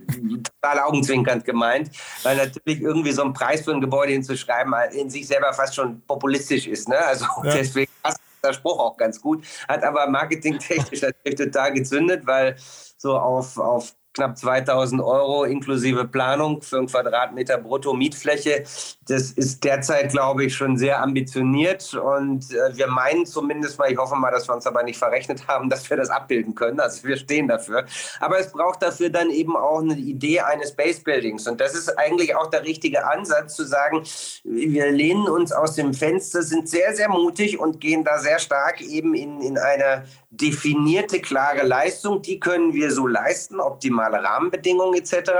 [0.60, 1.90] total augenzwinkernd gemeint,
[2.22, 6.02] weil natürlich irgendwie so ein Preis für ein Gebäude hinzuschreiben in sich selber fast schon
[6.02, 6.88] populistisch ist.
[6.88, 6.98] Ne?
[6.98, 7.52] Also ja.
[7.54, 12.56] deswegen passt der Spruch auch ganz gut, hat aber marketingtechnisch natürlich total gezündet, weil
[12.98, 18.64] so auf, auf knapp 2000 Euro inklusive Planung für einen Quadratmeter Brutto-Mietfläche.
[19.08, 23.98] Das ist derzeit, glaube ich, schon sehr ambitioniert und äh, wir meinen zumindest mal, ich
[23.98, 26.78] hoffe mal, dass wir uns aber nicht verrechnet haben, dass wir das abbilden können.
[26.78, 27.84] Also wir stehen dafür.
[28.20, 31.98] Aber es braucht dafür dann eben auch eine Idee eines Base Buildings und das ist
[31.98, 34.04] eigentlich auch der richtige Ansatz zu sagen,
[34.44, 38.80] wir lehnen uns aus dem Fenster, sind sehr, sehr mutig und gehen da sehr stark
[38.80, 42.22] eben in, in eine definierte, klare Leistung.
[42.22, 45.30] Die können wir so leisten, optimale Rahmenbedingungen etc.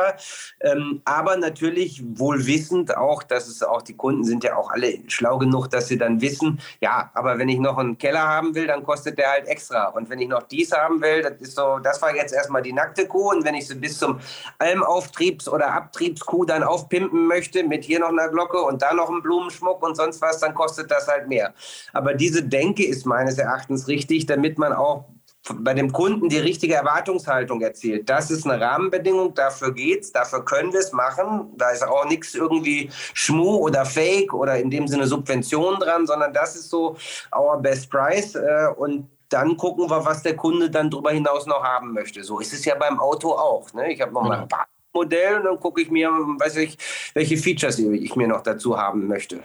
[0.61, 4.99] Ähm, aber natürlich wohl wissend auch, dass es auch die Kunden sind ja auch alle
[5.09, 8.67] schlau genug, dass sie dann wissen, ja, aber wenn ich noch einen Keller haben will,
[8.67, 9.89] dann kostet der halt extra.
[9.89, 12.73] Und wenn ich noch dies haben will, das ist so, das war jetzt erstmal die
[12.73, 13.31] nackte Kuh.
[13.31, 14.21] Und wenn ich sie bis zum
[14.59, 19.23] Almauftriebs- oder Abtriebskuh dann aufpimpen möchte, mit hier noch einer Glocke und da noch einem
[19.23, 21.53] Blumenschmuck und sonst was, dann kostet das halt mehr.
[21.93, 25.07] Aber diese Denke ist meines Erachtens richtig, damit man auch
[25.55, 28.09] bei dem Kunden die richtige Erwartungshaltung erzielt.
[28.09, 31.53] Das ist eine Rahmenbedingung, dafür geht's, dafür können wir es machen.
[31.57, 36.33] Da ist auch nichts irgendwie Schmu oder Fake oder in dem Sinne Subvention dran, sondern
[36.33, 36.97] das ist so
[37.37, 41.63] our best price äh, und dann gucken wir, was der Kunde dann darüber hinaus noch
[41.63, 42.23] haben möchte.
[42.23, 43.73] So ist es ja beim Auto auch.
[43.73, 43.93] Ne?
[43.93, 46.77] Ich habe noch mal ein paar Modell und dann gucke ich mir, weiß ich,
[47.15, 49.43] welche Features ich mir noch dazu haben möchte.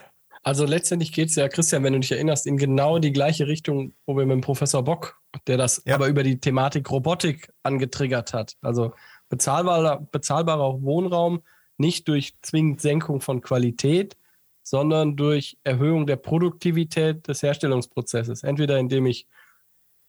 [0.47, 3.93] Also letztendlich geht es ja, Christian, wenn du dich erinnerst, in genau die gleiche Richtung,
[4.05, 5.95] wo wir mit dem Professor Bock, der das ja.
[5.95, 8.55] aber über die Thematik Robotik angetriggert hat.
[8.61, 8.93] Also
[9.27, 11.43] bezahlbarer, bezahlbarer Wohnraum,
[11.77, 14.15] nicht durch zwingend Senkung von Qualität,
[14.63, 18.43] sondern durch Erhöhung der Produktivität des Herstellungsprozesses.
[18.43, 19.27] Entweder indem ich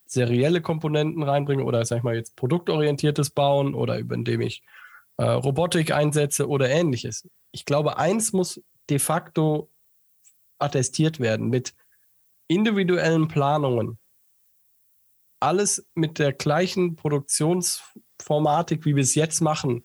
[0.07, 4.63] serielle Komponenten reinbringe oder sag ich mal jetzt produktorientiertes Bauen oder indem ich
[5.17, 7.29] äh, Robotik einsetze oder ähnliches.
[7.51, 9.69] Ich glaube, eins muss de facto
[10.59, 11.75] attestiert werden mit
[12.47, 13.99] individuellen Planungen.
[15.41, 19.85] Alles mit der gleichen Produktionsformatik, wie wir es jetzt machen,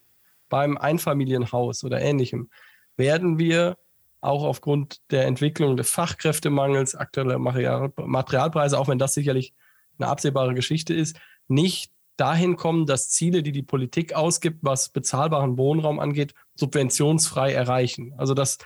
[0.50, 2.50] beim Einfamilienhaus oder ähnlichem,
[2.98, 3.78] werden wir
[4.22, 9.54] auch aufgrund der Entwicklung des Fachkräftemangels, aktueller Material, Materialpreise, auch wenn das sicherlich
[10.00, 15.58] eine absehbare Geschichte ist, nicht dahin kommen, dass Ziele, die die Politik ausgibt, was bezahlbaren
[15.58, 18.14] Wohnraum angeht, subventionsfrei erreichen.
[18.18, 18.60] Also das,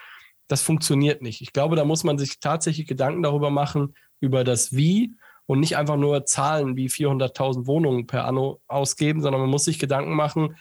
[0.48, 1.42] das funktioniert nicht.
[1.42, 5.78] Ich glaube, da muss man sich tatsächlich Gedanken darüber machen, über das Wie und nicht
[5.78, 10.58] einfach nur Zahlen wie 400.000 Wohnungen per Anno ausgeben, sondern man muss sich Gedanken machen,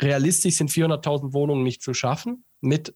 [0.00, 2.94] realistisch sind 400.000 Wohnungen nicht zu schaffen mit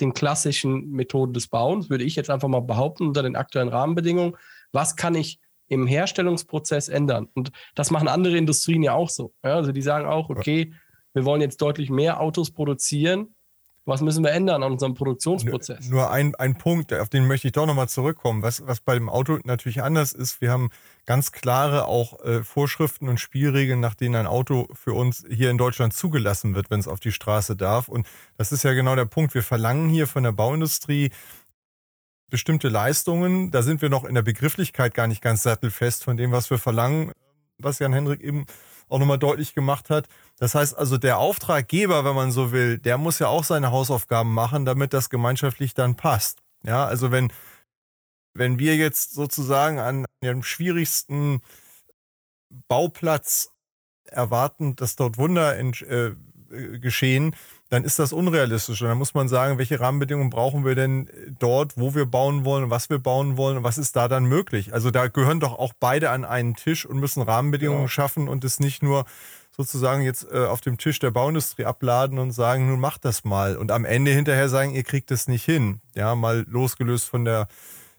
[0.00, 4.36] den klassischen Methoden des Bauens, würde ich jetzt einfach mal behaupten, unter den aktuellen Rahmenbedingungen.
[4.72, 7.28] Was kann ich im Herstellungsprozess ändern?
[7.34, 9.34] Und das machen andere Industrien ja auch so.
[9.44, 10.72] Ja, also die sagen auch, okay,
[11.14, 13.34] wir wollen jetzt deutlich mehr Autos produzieren.
[13.88, 15.88] Was müssen wir ändern an unserem Produktionsprozess?
[15.88, 18.42] Nur ein, ein Punkt, auf den möchte ich doch nochmal zurückkommen.
[18.42, 20.68] Was, was bei dem Auto natürlich anders ist, wir haben
[21.06, 25.56] ganz klare auch äh, Vorschriften und Spielregeln, nach denen ein Auto für uns hier in
[25.56, 27.88] Deutschland zugelassen wird, wenn es auf die Straße darf.
[27.88, 29.32] Und das ist ja genau der Punkt.
[29.32, 31.10] Wir verlangen hier von der Bauindustrie
[32.28, 33.50] bestimmte Leistungen.
[33.50, 36.58] Da sind wir noch in der Begrifflichkeit gar nicht ganz sattelfest von dem, was wir
[36.58, 37.12] verlangen,
[37.56, 38.44] was Jan Hendrik eben
[38.88, 40.08] auch nochmal deutlich gemacht hat.
[40.38, 44.32] Das heißt also, der Auftraggeber, wenn man so will, der muss ja auch seine Hausaufgaben
[44.32, 46.42] machen, damit das gemeinschaftlich dann passt.
[46.64, 47.32] Ja, also wenn,
[48.34, 51.42] wenn wir jetzt sozusagen an dem schwierigsten
[52.68, 53.52] Bauplatz
[54.04, 56.14] erwarten, dass dort Wunder äh,
[56.80, 57.34] geschehen,
[57.68, 58.80] dann ist das unrealistisch.
[58.80, 62.70] Und dann muss man sagen, welche Rahmenbedingungen brauchen wir denn dort, wo wir bauen wollen,
[62.70, 64.72] was wir bauen wollen und was ist da dann möglich?
[64.72, 67.88] Also da gehören doch auch beide an einen Tisch und müssen Rahmenbedingungen ja.
[67.88, 69.04] schaffen und es nicht nur
[69.50, 73.56] sozusagen jetzt äh, auf dem Tisch der Bauindustrie abladen und sagen, nun macht das mal.
[73.56, 75.80] Und am Ende hinterher sagen, ihr kriegt es nicht hin.
[75.94, 77.48] Ja, mal losgelöst von der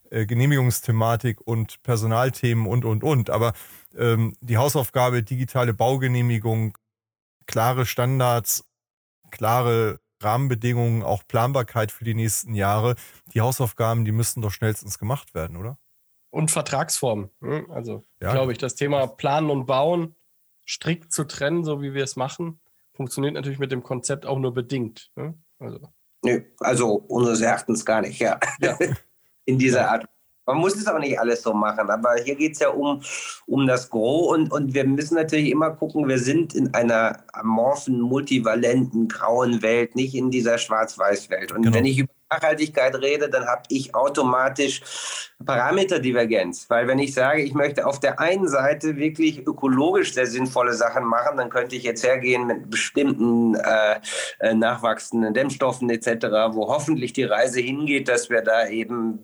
[0.10, 3.30] äh, Genehmigungsthematik und Personalthemen und, und, und.
[3.30, 3.54] Aber
[3.96, 6.78] ähm, die Hausaufgabe, digitale Baugenehmigung,
[7.46, 8.64] klare Standards,
[9.30, 12.96] klare Rahmenbedingungen, auch Planbarkeit für die nächsten Jahre.
[13.34, 15.78] Die Hausaufgaben, die müssten doch schnellstens gemacht werden, oder?
[16.30, 17.30] Und Vertragsformen.
[17.40, 17.66] Ne?
[17.70, 18.32] Also, ja.
[18.32, 20.16] glaube ich, das Thema Planen und Bauen
[20.68, 22.60] strikt zu trennen, so wie wir es machen,
[22.94, 25.12] funktioniert natürlich mit dem Konzept auch nur bedingt.
[25.16, 25.34] Ne?
[25.58, 25.80] Also.
[26.24, 28.40] Nö, also unseres Erachtens gar nicht, ja.
[28.60, 28.78] ja.
[29.46, 30.06] In dieser Art
[30.50, 33.02] man muss es auch nicht alles so machen, aber hier geht es ja um,
[33.46, 38.02] um das Gros und, und wir müssen natürlich immer gucken, wir sind in einer amorphen,
[38.02, 41.52] multivalenten, grauen Welt, nicht in dieser Schwarz-Weiß-Welt.
[41.52, 41.76] Und genau.
[41.76, 44.82] wenn ich über Nachhaltigkeit rede, dann habe ich automatisch
[45.46, 46.70] Parameterdivergenz.
[46.70, 51.06] Weil wenn ich sage, ich möchte auf der einen Seite wirklich ökologisch sehr sinnvolle Sachen
[51.06, 54.00] machen, dann könnte ich jetzt hergehen mit bestimmten äh,
[54.40, 59.24] äh nachwachsenden Dämmstoffen etc., wo hoffentlich die Reise hingeht, dass wir da eben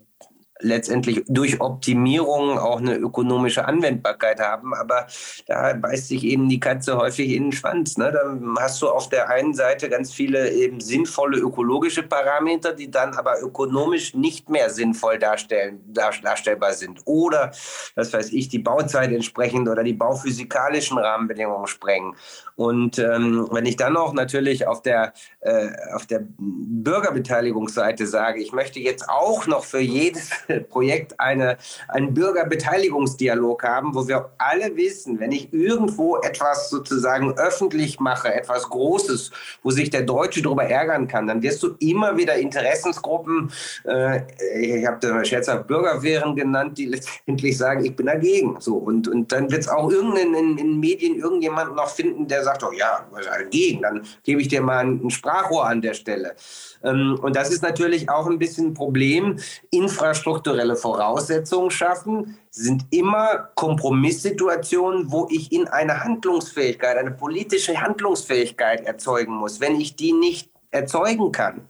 [0.59, 4.73] letztendlich durch Optimierung auch eine ökonomische Anwendbarkeit haben.
[4.73, 5.07] Aber
[5.47, 7.97] da beißt sich eben die Katze häufig in den Schwanz.
[7.97, 8.11] Ne?
[8.11, 13.15] Da hast du auf der einen Seite ganz viele eben sinnvolle ökologische Parameter, die dann
[13.15, 17.01] aber ökonomisch nicht mehr sinnvoll darstellen, darstellbar sind.
[17.05, 17.51] Oder,
[17.95, 22.15] das weiß ich, die Bauzeit entsprechend oder die bauphysikalischen Rahmenbedingungen sprengen.
[22.55, 28.53] Und ähm, wenn ich dann auch natürlich auf der, äh, auf der Bürgerbeteiligungsseite sage, ich
[28.53, 30.29] möchte jetzt auch noch für jedes
[30.69, 31.57] Projekt eine,
[31.89, 38.69] einen Bürgerbeteiligungsdialog haben, wo wir alle wissen, wenn ich irgendwo etwas sozusagen öffentlich mache, etwas
[38.69, 43.51] Großes, wo sich der Deutsche darüber ärgern kann, dann wirst du immer wieder Interessensgruppen,
[43.83, 44.21] äh,
[44.61, 48.55] ich habe das scherzhaft Bürgerwehren genannt, die letztendlich sagen, ich bin dagegen.
[48.59, 52.44] So, und, und dann wird es auch irgendeinen in, in Medien irgendjemanden noch finden, der
[52.45, 56.36] sagt, oh ja, was dagegen, dann gebe ich dir mal ein Sprachrohr an der Stelle.
[56.84, 59.38] Ähm, und das ist natürlich auch ein bisschen ein Problem.
[59.72, 69.36] Infrastrukturelle Voraussetzungen schaffen sind immer Kompromisssituationen, wo ich in eine Handlungsfähigkeit, eine politische Handlungsfähigkeit erzeugen
[69.36, 69.59] muss.
[69.59, 71.67] Wenn ich die nicht erzeugen kann,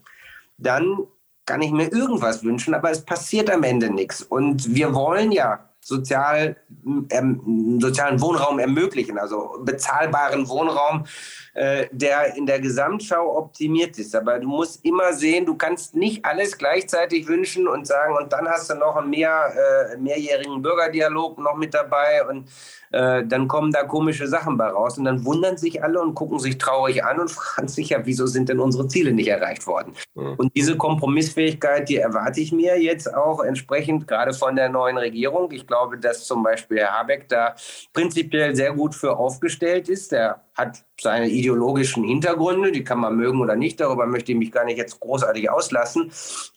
[0.58, 1.06] dann
[1.46, 4.22] kann ich mir irgendwas wünschen, aber es passiert am Ende nichts.
[4.22, 6.56] Und wir wollen ja sozial,
[7.10, 11.04] ähm, sozialen Wohnraum ermöglichen, also bezahlbaren Wohnraum,
[11.54, 14.12] äh, der in der Gesamtschau optimiert ist.
[14.16, 18.48] Aber du musst immer sehen, du kannst nicht alles gleichzeitig wünschen und sagen, und dann
[18.48, 22.48] hast du noch einen mehr, äh, mehrjährigen Bürgerdialog noch mit dabei und
[22.96, 26.38] äh, dann kommen da komische Sachen bei raus und dann wundern sich alle und gucken
[26.38, 29.92] sich traurig an und fragen sich ja, wieso sind denn unsere Ziele nicht erreicht worden?
[30.14, 30.34] Mhm.
[30.38, 35.50] Und diese Kompromissfähigkeit, die erwarte ich mir jetzt auch entsprechend gerade von der neuen Regierung.
[35.52, 37.54] Ich glaube, dass zum Beispiel Herr Habeck da
[37.92, 40.12] prinzipiell sehr gut für aufgestellt ist.
[40.12, 44.50] Der hat seine ideologischen Hintergründe, die kann man mögen oder nicht, darüber möchte ich mich
[44.50, 46.10] gar nicht jetzt großartig auslassen.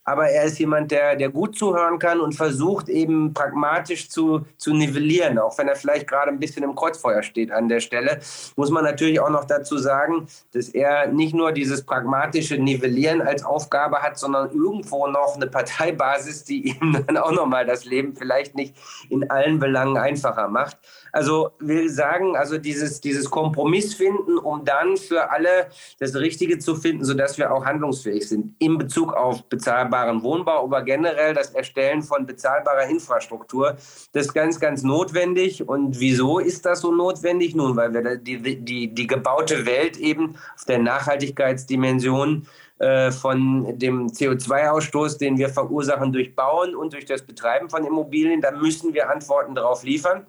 [0.05, 4.73] Aber er ist jemand, der, der gut zuhören kann und versucht eben pragmatisch zu, zu
[4.73, 8.19] nivellieren, auch wenn er vielleicht gerade ein bisschen im Kreuzfeuer steht an der Stelle.
[8.55, 13.43] Muss man natürlich auch noch dazu sagen, dass er nicht nur dieses pragmatische Nivellieren als
[13.43, 18.55] Aufgabe hat, sondern irgendwo noch eine Parteibasis, die ihm dann auch nochmal das Leben vielleicht
[18.55, 18.75] nicht
[19.09, 20.77] in allen Belangen einfacher macht.
[21.11, 25.67] Also will sagen, also dieses, dieses Kompromiss finden, um dann für alle
[25.99, 30.81] das Richtige zu finden, sodass wir auch handlungsfähig sind in Bezug auf bezahlbaren Wohnbau, aber
[30.83, 33.77] generell das Erstellen von bezahlbarer Infrastruktur.
[34.13, 35.67] Das ist ganz, ganz notwendig.
[35.67, 37.55] Und wieso ist das so notwendig?
[37.55, 42.47] Nun, weil wir die, die, die gebaute Welt eben auf der Nachhaltigkeitsdimension
[42.79, 48.41] äh, von dem CO2-Ausstoß, den wir verursachen durch Bauen und durch das Betreiben von Immobilien,
[48.41, 50.25] da müssen wir Antworten darauf liefern.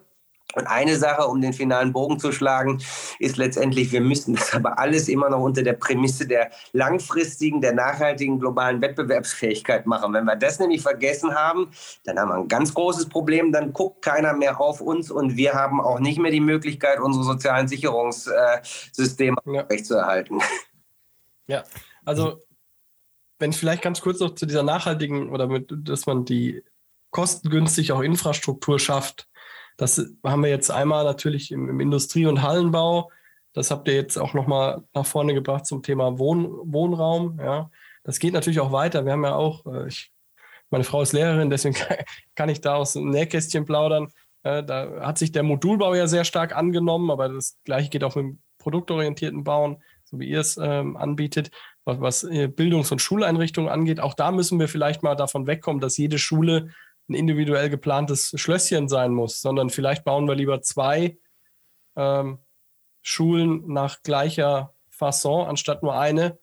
[0.55, 2.83] Und eine Sache, um den finalen Bogen zu schlagen,
[3.19, 7.75] ist letztendlich, wir müssen das aber alles immer noch unter der Prämisse der langfristigen, der
[7.75, 10.13] nachhaltigen globalen Wettbewerbsfähigkeit machen.
[10.13, 11.71] Wenn wir das nämlich vergessen haben,
[12.05, 13.53] dann haben wir ein ganz großes Problem.
[13.53, 17.25] Dann guckt keiner mehr auf uns und wir haben auch nicht mehr die Möglichkeit, unsere
[17.25, 19.63] sozialen Sicherungssysteme ja.
[19.63, 20.41] aufrechtzuerhalten.
[21.47, 21.65] Ja,
[22.05, 22.43] also
[23.39, 26.63] wenn ich vielleicht ganz kurz noch zu dieser nachhaltigen oder mit, dass man die
[27.11, 29.29] kostengünstig auch Infrastruktur schafft,
[29.81, 33.11] das haben wir jetzt einmal natürlich im, im Industrie- und Hallenbau.
[33.55, 37.41] Das habt ihr jetzt auch nochmal nach vorne gebracht zum Thema Wohn, Wohnraum.
[37.41, 37.71] Ja.
[38.05, 39.07] Das geht natürlich auch weiter.
[39.07, 40.13] Wir haben ja auch, äh, ich,
[40.69, 41.77] meine Frau ist Lehrerin, deswegen
[42.35, 44.09] kann ich da aus dem Nähkästchen plaudern.
[44.43, 48.25] Da hat sich der Modulbau ja sehr stark angenommen, aber das Gleiche geht auch mit
[48.25, 51.51] dem produktorientierten Bauen, so wie ihr es ähm, anbietet.
[51.85, 55.81] Was, was äh, Bildungs- und Schuleinrichtungen angeht, auch da müssen wir vielleicht mal davon wegkommen,
[55.81, 56.71] dass jede Schule
[57.11, 61.19] ein individuell geplantes Schlösschen sein muss, sondern vielleicht bauen wir lieber zwei
[61.97, 62.39] ähm,
[63.03, 66.39] Schulen nach gleicher Fasson anstatt nur eine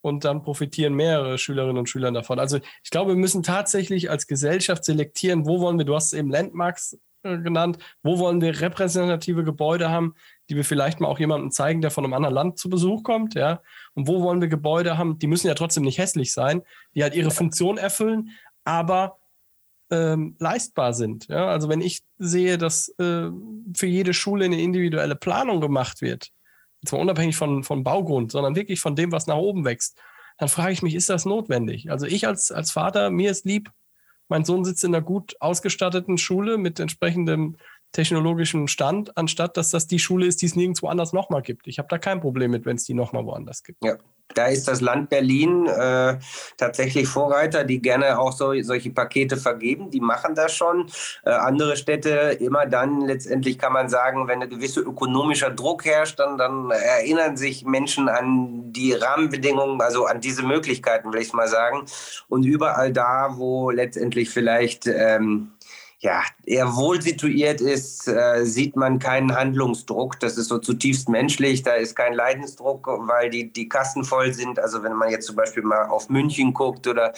[0.00, 2.38] und dann profitieren mehrere Schülerinnen und Schüler davon.
[2.38, 6.18] Also ich glaube, wir müssen tatsächlich als Gesellschaft selektieren, wo wollen wir, du hast es
[6.18, 10.14] eben Landmarks äh, genannt, wo wollen wir repräsentative Gebäude haben,
[10.48, 13.34] die wir vielleicht mal auch jemandem zeigen, der von einem anderen Land zu Besuch kommt,
[13.34, 13.60] ja.
[13.94, 16.62] Und wo wollen wir Gebäude haben, die müssen ja trotzdem nicht hässlich sein,
[16.94, 18.30] die halt ihre Funktion erfüllen,
[18.64, 19.18] aber
[19.90, 21.28] ähm, leistbar sind.
[21.28, 21.48] Ja?
[21.48, 23.30] Also wenn ich sehe, dass äh,
[23.76, 26.30] für jede Schule eine individuelle Planung gemacht wird,
[26.84, 29.98] zwar unabhängig von, von Baugrund, sondern wirklich von dem, was nach oben wächst,
[30.38, 31.90] dann frage ich mich, ist das notwendig?
[31.90, 33.70] Also ich als, als Vater, mir ist lieb,
[34.28, 37.56] mein Sohn sitzt in einer gut ausgestatteten Schule mit entsprechendem
[37.92, 41.66] technologischen Stand, anstatt dass das die Schule ist, die es nirgendwo anders nochmal gibt.
[41.66, 43.82] Ich habe da kein Problem mit, wenn es die nochmal woanders gibt.
[43.84, 43.96] Ja,
[44.34, 46.18] da ist das Land Berlin äh,
[46.58, 49.90] tatsächlich Vorreiter, die gerne auch so, solche Pakete vergeben.
[49.90, 50.90] Die machen das schon.
[51.24, 56.18] Äh, andere Städte immer dann, letztendlich kann man sagen, wenn ein gewisser ökonomischer Druck herrscht,
[56.18, 61.48] dann, dann erinnern sich Menschen an die Rahmenbedingungen, also an diese Möglichkeiten, will ich mal
[61.48, 61.86] sagen.
[62.28, 65.52] Und überall da, wo letztendlich vielleicht ähm,
[66.00, 70.20] ja, er wohl situiert ist, äh, sieht man keinen Handlungsdruck.
[70.20, 71.62] Das ist so zutiefst menschlich.
[71.62, 74.58] Da ist kein Leidensdruck, weil die, die Kassen voll sind.
[74.58, 77.14] Also wenn man jetzt zum Beispiel mal auf München guckt oder,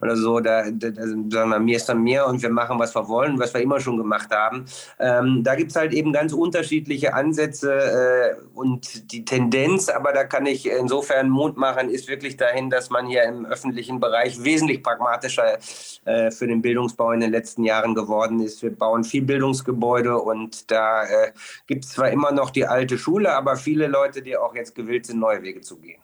[0.00, 2.94] oder so, da, da, da sagen wir, mir ist dann mehr und wir machen, was
[2.94, 4.64] wir wollen, was wir immer schon gemacht haben.
[5.00, 10.22] Ähm, da gibt es halt eben ganz unterschiedliche Ansätze äh, und die Tendenz, aber da
[10.22, 14.84] kann ich insofern Mut machen, ist wirklich dahin, dass man hier im öffentlichen Bereich wesentlich
[14.84, 15.58] pragmatischer
[16.04, 18.62] äh, für den Bildungsbau in den letzten Jahren geworden geworden ist.
[18.62, 21.32] Wir bauen viel Bildungsgebäude und da äh,
[21.66, 25.06] gibt es zwar immer noch die alte Schule, aber viele Leute, die auch jetzt gewillt
[25.06, 26.00] sind, neue Wege zu gehen.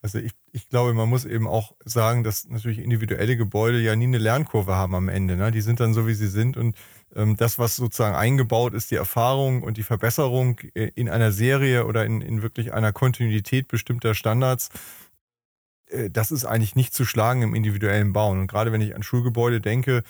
[0.00, 4.04] Also ich, ich glaube, man muss eben auch sagen, dass natürlich individuelle Gebäude ja nie
[4.04, 5.36] eine Lernkurve haben am Ende.
[5.36, 5.50] Ne?
[5.50, 6.76] Die sind dann so, wie sie sind und
[7.16, 12.04] ähm, das, was sozusagen eingebaut ist, die Erfahrung und die Verbesserung in einer Serie oder
[12.04, 14.68] in, in wirklich einer Kontinuität bestimmter Standards,
[15.90, 18.38] äh, das ist eigentlich nicht zu schlagen im individuellen Bauen.
[18.38, 20.04] Und gerade wenn ich an Schulgebäude denke,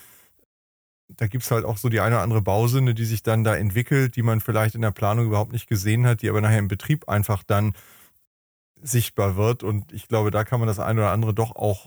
[1.08, 4.16] da gibt's halt auch so die eine oder andere Bausünde, die sich dann da entwickelt,
[4.16, 7.08] die man vielleicht in der Planung überhaupt nicht gesehen hat, die aber nachher im Betrieb
[7.08, 7.72] einfach dann
[8.80, 9.62] sichtbar wird.
[9.62, 11.86] Und ich glaube, da kann man das eine oder andere doch auch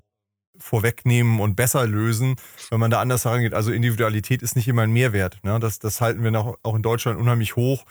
[0.57, 2.35] vorwegnehmen und besser lösen,
[2.69, 3.53] wenn man da anders herangeht.
[3.53, 5.39] Also Individualität ist nicht immer ein Mehrwert.
[5.43, 5.59] Ne?
[5.59, 7.85] Das, das halten wir noch, auch in Deutschland unheimlich hoch,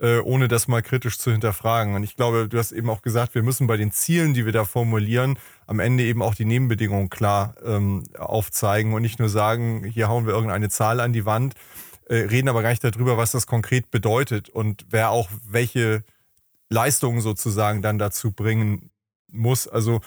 [0.00, 1.94] äh, ohne das mal kritisch zu hinterfragen.
[1.94, 4.52] Und ich glaube, du hast eben auch gesagt, wir müssen bei den Zielen, die wir
[4.52, 9.84] da formulieren, am Ende eben auch die Nebenbedingungen klar ähm, aufzeigen und nicht nur sagen,
[9.84, 11.54] hier hauen wir irgendeine Zahl an die Wand.
[12.08, 16.04] äh, reden aber gar nicht darüber, was das konkret bedeutet und wer auch welche
[16.68, 18.90] Leistungen sozusagen dann dazu bringen
[19.28, 19.66] muss.
[19.68, 20.00] Also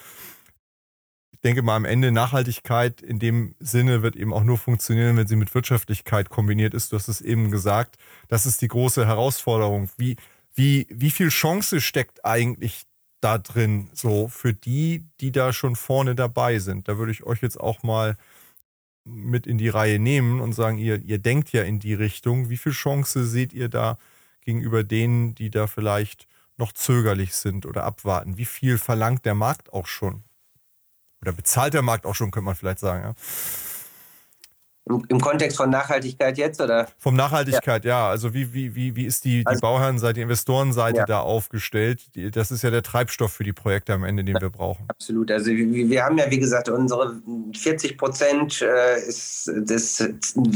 [1.39, 5.25] ich denke mal am Ende Nachhaltigkeit in dem Sinne wird eben auch nur funktionieren, wenn
[5.25, 6.91] sie mit Wirtschaftlichkeit kombiniert ist.
[6.91, 7.95] Du hast es eben gesagt.
[8.27, 9.89] Das ist die große Herausforderung.
[9.95, 10.17] Wie,
[10.53, 12.83] wie, wie viel Chance steckt eigentlich
[13.21, 16.89] da drin, so für die, die da schon vorne dabei sind?
[16.89, 18.17] Da würde ich euch jetzt auch mal
[19.05, 22.49] mit in die Reihe nehmen und sagen, ihr, ihr denkt ja in die Richtung.
[22.49, 23.97] Wie viel Chance seht ihr da
[24.41, 26.27] gegenüber denen, die da vielleicht
[26.57, 28.37] noch zögerlich sind oder abwarten?
[28.37, 30.25] Wie viel verlangt der Markt auch schon?
[31.21, 33.03] Oder bezahlt der Markt auch schon, könnte man vielleicht sagen.
[33.03, 33.13] Ja?
[34.89, 36.87] Im Kontext von Nachhaltigkeit jetzt, oder?
[36.97, 38.05] Vom Nachhaltigkeit, ja.
[38.05, 38.09] ja.
[38.09, 41.05] Also wie, wie, wie, wie ist die, die also, Bauherrenseite, die Investorenseite ja.
[41.05, 42.09] da aufgestellt?
[42.35, 44.85] Das ist ja der Treibstoff für die Projekte am Ende, den wir brauchen.
[44.87, 45.29] Absolut.
[45.31, 47.21] Also wir haben ja, wie gesagt, unsere
[47.55, 50.09] 40 Prozent äh, des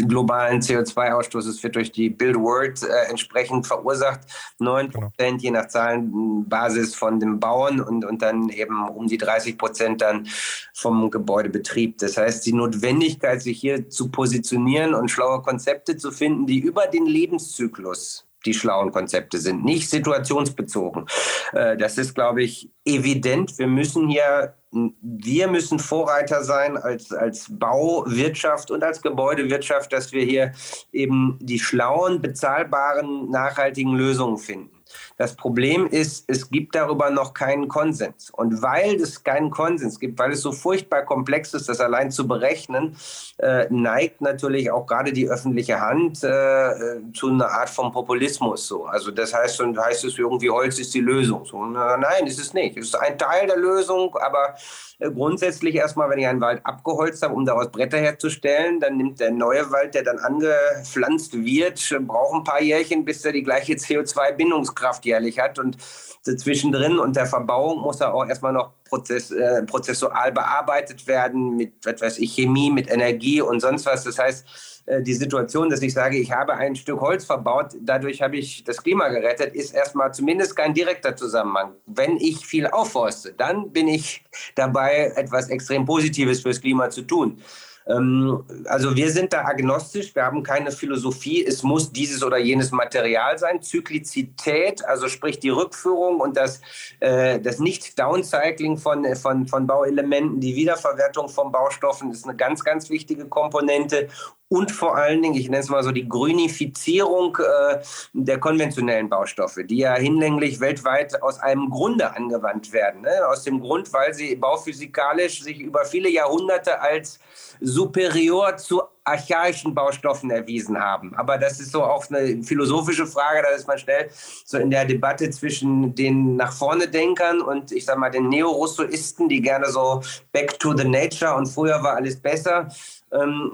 [0.07, 4.21] globalen CO2-Ausstoßes wird durch die Build World äh, entsprechend verursacht.
[4.57, 5.09] 9 genau.
[5.09, 5.43] Prozent genau.
[5.43, 10.27] je nach Zahlenbasis von den Bauern und, und dann eben um die 30 Prozent dann
[10.73, 11.99] vom Gebäudebetrieb.
[11.99, 16.59] Das heißt, die Notwendigkeit, sich hier zu positionieren, positionieren und schlaue Konzepte zu finden, die
[16.59, 21.05] über den Lebenszyklus die schlauen Konzepte sind, nicht situationsbezogen.
[21.53, 23.57] Äh, das ist, glaube ich, evident.
[23.57, 30.23] Wir müssen hier, wir müssen Vorreiter sein als, als Bauwirtschaft und als Gebäudewirtschaft, dass wir
[30.23, 30.53] hier
[30.91, 34.83] eben die schlauen, bezahlbaren, nachhaltigen Lösungen finden.
[35.17, 38.29] Das Problem ist, es gibt darüber noch keinen Konsens.
[38.31, 42.27] Und weil es keinen Konsens gibt, weil es so furchtbar komplex ist, das allein zu
[42.27, 42.95] berechnen,
[43.37, 48.67] äh, neigt natürlich auch gerade die öffentliche Hand äh, zu einer Art von Populismus.
[48.67, 48.85] So.
[48.85, 51.45] Also das heißt, dann heißt es irgendwie, Holz ist die Lösung.
[51.45, 52.77] So, nein, ist es nicht.
[52.77, 54.55] Es ist ein Teil der Lösung, aber
[54.99, 59.19] äh, grundsätzlich erstmal, wenn ich einen Wald abgeholzt habe, um daraus Bretter herzustellen, dann nimmt
[59.19, 63.73] der neue Wald, der dann angepflanzt wird, braucht ein paar Jährchen, bis er die gleiche
[63.75, 65.59] CO2-Bindungskraft jährlich hat.
[65.59, 65.77] Und
[66.23, 71.73] zwischendrin und der Verbauung muss er auch erstmal noch prozess, äh, prozessual bearbeitet werden mit,
[71.99, 74.03] was Chemie, mit Energie und sonst was.
[74.03, 74.45] Das heißt,
[74.85, 78.63] äh, die Situation, dass ich sage, ich habe ein Stück Holz verbaut, dadurch habe ich
[78.63, 81.73] das Klima gerettet, ist erstmal zumindest kein direkter Zusammenhang.
[81.85, 84.23] Wenn ich viel aufforste, dann bin ich
[84.55, 87.41] dabei, etwas extrem Positives fürs Klima zu tun.
[87.87, 92.71] Ähm, also wir sind da agnostisch, wir haben keine Philosophie, es muss dieses oder jenes
[92.71, 93.61] Material sein.
[93.61, 96.61] Zyklizität, also sprich die Rückführung und das,
[96.99, 102.89] äh, das Nicht-Downcycling von, von, von Bauelementen, die Wiederverwertung von Baustoffen ist eine ganz, ganz
[102.89, 104.09] wichtige Komponente
[104.53, 107.79] und vor allen Dingen, ich nenne es mal so, die Grünifizierung äh,
[108.13, 113.01] der konventionellen Baustoffe, die ja hinlänglich weltweit aus einem Grunde angewandt werden.
[113.01, 113.27] Ne?
[113.27, 117.17] Aus dem Grund, weil sie bauphysikalisch sich über viele Jahrhunderte als
[117.59, 121.13] superior zu archaischen Baustoffen erwiesen haben.
[121.15, 124.09] Aber das ist so auch eine philosophische Frage, da ist man schnell
[124.45, 129.27] so in der Debatte zwischen den nach vorne Denkern und ich sag mal den Neo-Rousseauisten,
[129.27, 130.01] die gerne so
[130.31, 132.69] back to the nature und früher war alles besser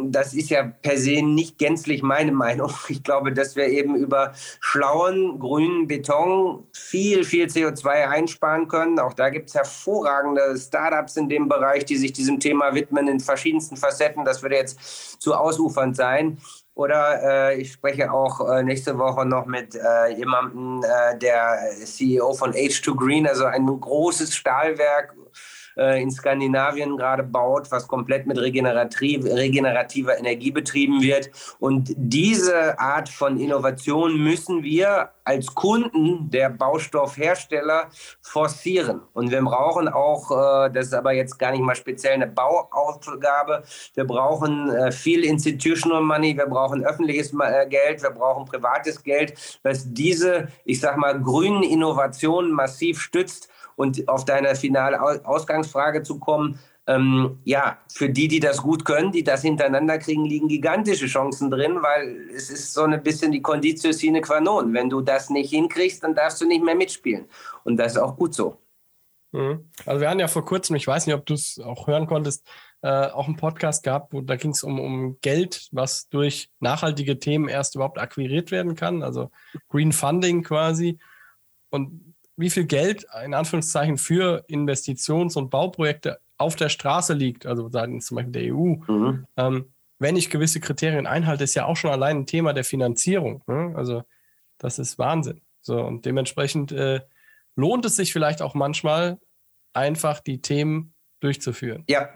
[0.03, 2.71] das ist ja per se nicht gänzlich meine Meinung.
[2.89, 8.99] Ich glaube, dass wir eben über schlauen grünen Beton viel, viel CO2 einsparen können.
[8.99, 13.19] Auch da gibt es hervorragende Startups in dem Bereich, die sich diesem Thema widmen in
[13.19, 14.25] verschiedensten Facetten.
[14.25, 16.39] Das würde jetzt zu ausufernd sein.
[16.73, 22.33] Oder äh, ich spreche auch äh, nächste Woche noch mit äh, jemandem, äh, der CEO
[22.33, 25.13] von H2 Green, also ein großes Stahlwerk
[25.79, 31.31] äh, in Skandinavien gerade baut, was komplett mit regenerativ, regenerativer Energie betrieben wird.
[31.59, 37.89] Und diese Art von Innovation müssen wir als Kunden der Baustoffhersteller
[38.21, 39.01] forcieren.
[39.13, 43.63] Und wir brauchen auch, äh, das ist aber jetzt gar nicht mal speziell eine Bauaufgabe,
[43.93, 49.59] wir brauchen äh, viel Institutional Money, wir brauchen öffentliches äh, Geld, wir brauchen privates Geld,
[49.63, 53.49] was diese, ich sag mal, grünen Innovationen massiv stützt
[53.79, 59.13] und auf deine finale Ausgangsfrage zu kommen, ähm, ja, für die, die das gut können,
[59.13, 63.41] die das hintereinander kriegen, liegen gigantische Chancen drin, weil es ist so ein bisschen die
[63.41, 64.73] Conditio sine qua non.
[64.73, 67.25] Wenn du das nicht hinkriegst, dann darfst du nicht mehr mitspielen.
[67.63, 68.57] Und das ist auch gut so.
[69.31, 69.69] Mhm.
[69.85, 72.45] Also wir hatten ja vor kurzem, ich weiß nicht, ob du es auch hören konntest,
[72.81, 77.17] äh, auch einen Podcast gehabt, wo da ging es um, um Geld, was durch nachhaltige
[77.17, 79.31] Themen erst überhaupt akquiriert werden kann, also
[79.69, 80.99] Green Funding quasi.
[81.69, 82.08] Und
[82.39, 88.05] wie viel Geld in Anführungszeichen für Investitions- und Bauprojekte auf der Straße liegt, also seitens
[88.05, 89.27] zum Beispiel der EU, mhm.
[89.35, 93.43] ähm, wenn ich gewisse Kriterien einhalte, ist ja auch schon allein ein Thema der Finanzierung.
[93.47, 93.73] Ne?
[93.75, 94.03] Also
[94.57, 95.41] das ist Wahnsinn.
[95.59, 97.01] So, und dementsprechend äh,
[97.55, 99.19] lohnt es sich vielleicht auch manchmal,
[99.73, 101.83] einfach die Themen durchzuführen.
[101.89, 102.09] Ja.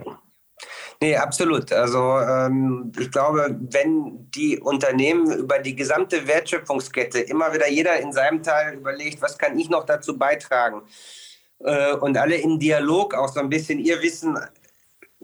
[1.02, 1.72] Nee, absolut.
[1.74, 8.14] Also ähm, ich glaube, wenn die Unternehmen über die gesamte Wertschöpfungskette immer wieder jeder in
[8.14, 10.84] seinem Teil überlegt, was kann ich noch dazu beitragen
[11.60, 14.38] äh, und alle im Dialog auch so ein bisschen ihr Wissen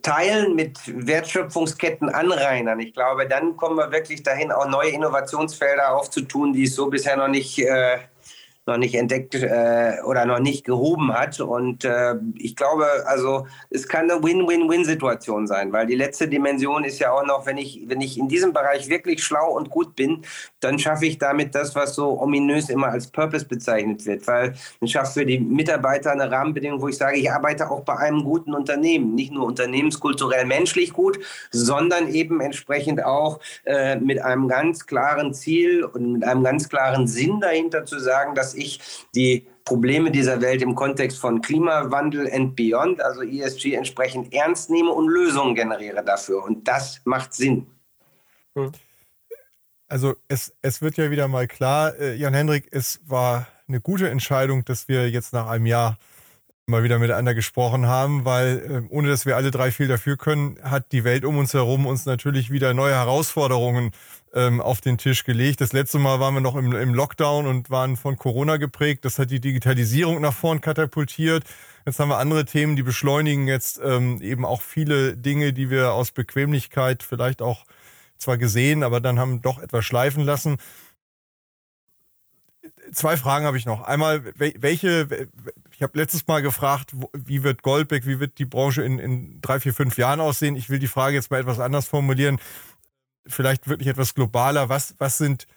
[0.01, 2.79] teilen mit Wertschöpfungsketten anreinern.
[2.79, 7.17] Ich glaube, dann kommen wir wirklich dahin, auch neue Innovationsfelder aufzutun, die es so bisher
[7.17, 7.99] noch nicht äh,
[8.69, 11.39] noch nicht entdeckt äh, oder noch nicht gehoben hat.
[11.39, 16.99] Und äh, ich glaube, also es kann eine Win-Win-Win-Situation sein, weil die letzte Dimension ist
[16.99, 20.21] ja auch noch, wenn ich, wenn ich in diesem Bereich wirklich schlau und gut bin,
[20.59, 24.91] dann schaffe ich damit das, was so ominös immer als Purpose bezeichnet wird, weil ich
[24.91, 28.53] schaffe für die Mitarbeiter eine Rahmenbedingung, wo ich sage, ich arbeite auch bei einem guten
[28.53, 31.19] Unternehmen, nicht nur unternehmenskulturell menschlich gut,
[31.51, 37.07] sondern eben entsprechend auch äh, mit einem ganz klaren Ziel und mit einem ganz klaren
[37.07, 38.79] Sinn dahinter zu sagen, dass ich
[39.15, 44.91] die Probleme dieser Welt im Kontext von Klimawandel and beyond, also ESG, entsprechend ernst nehme
[44.91, 46.43] und Lösungen generiere dafür.
[46.43, 47.67] Und das macht Sinn.
[49.87, 54.09] Also es, es wird ja wieder mal klar, äh, Jan Hendrik, es war eine gute
[54.09, 55.97] Entscheidung, dass wir jetzt nach einem Jahr
[56.69, 60.57] mal wieder miteinander gesprochen haben, weil äh, ohne dass wir alle drei viel dafür können,
[60.63, 63.91] hat die Welt um uns herum uns natürlich wieder neue Herausforderungen
[64.33, 65.61] ähm, auf den Tisch gelegt.
[65.61, 69.05] Das letzte Mal waren wir noch im, im Lockdown und waren von Corona geprägt.
[69.05, 71.43] Das hat die Digitalisierung nach vorn katapultiert.
[71.85, 75.93] Jetzt haben wir andere Themen, die beschleunigen jetzt ähm, eben auch viele Dinge, die wir
[75.93, 77.65] aus Bequemlichkeit vielleicht auch
[78.17, 80.57] zwar gesehen, aber dann haben doch etwas schleifen lassen.
[82.91, 83.83] Zwei Fragen habe ich noch.
[83.83, 85.07] Einmal, welche,
[85.71, 89.59] ich habe letztes Mal gefragt, wie wird Goldbeck, wie wird die Branche in, in drei,
[89.59, 90.55] vier, fünf Jahren aussehen?
[90.55, 92.39] Ich will die Frage jetzt mal etwas anders formulieren
[93.27, 94.69] vielleicht wirklich etwas globaler.
[94.69, 95.47] Was, was sind,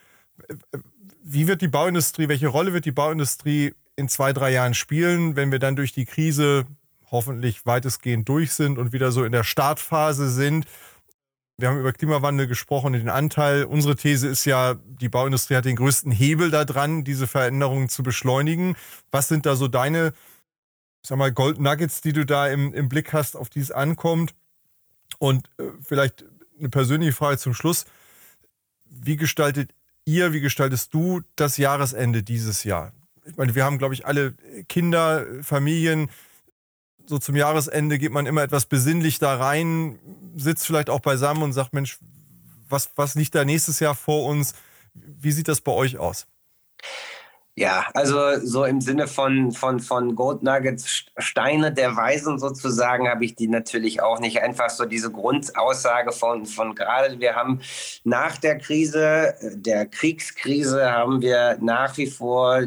[1.23, 5.53] wie wird die Bauindustrie, welche Rolle wird die Bauindustrie in zwei, drei Jahren spielen, wenn
[5.53, 6.67] wir dann durch die Krise
[7.11, 10.67] hoffentlich weitestgehend durch sind und wieder so in der Startphase sind?
[11.59, 13.65] Wir haben über Klimawandel gesprochen, den Anteil.
[13.65, 18.75] Unsere These ist ja, die Bauindustrie hat den größten Hebel daran, diese Veränderungen zu beschleunigen.
[19.11, 20.13] Was sind da so deine,
[21.03, 24.35] sag mal, Gold Nuggets, die du da im, im Blick hast, auf die es ankommt?
[25.19, 26.25] Und äh, vielleicht
[26.63, 27.85] eine persönliche Frage zum Schluss.
[28.85, 32.93] Wie gestaltet ihr, wie gestaltest du das Jahresende dieses Jahr?
[33.25, 34.35] Ich meine, wir haben, glaube ich, alle
[34.69, 36.11] Kinder, Familien.
[37.07, 39.99] So zum Jahresende geht man immer etwas besinnlich da rein,
[40.37, 41.99] sitzt vielleicht auch beisammen und sagt, Mensch,
[42.69, 44.55] was, was liegt da nächstes Jahr vor uns?
[44.95, 46.27] Wie sieht das bei euch aus?
[47.55, 53.27] Ja, also so im Sinne von, von, von Gold Nuggets, Steine der Weisen sozusagen, habe
[53.27, 54.41] ich die natürlich auch nicht.
[54.41, 57.61] Einfach so diese Grundaussage von, von gerade, wir haben
[58.05, 62.63] nach der Krise, der Kriegskrise, haben wir nach wie vor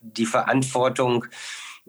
[0.00, 1.24] die Verantwortung,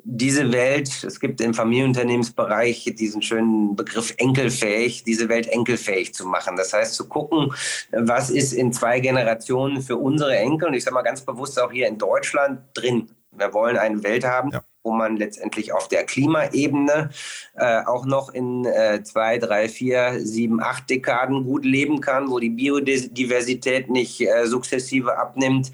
[0.03, 6.55] diese Welt, es gibt im Familienunternehmensbereich diesen schönen Begriff enkelfähig, diese Welt enkelfähig zu machen.
[6.55, 7.53] Das heißt, zu gucken,
[7.91, 11.71] was ist in zwei Generationen für unsere Enkel, und ich sage mal ganz bewusst auch
[11.71, 13.09] hier in Deutschland drin.
[13.31, 17.09] Wir wollen eine Welt haben, ja wo man letztendlich auf der Klimaebene
[17.55, 22.39] äh, auch noch in äh, zwei, drei, vier, sieben, acht Dekaden gut leben kann, wo
[22.39, 25.71] die Biodiversität nicht äh, sukzessive abnimmt.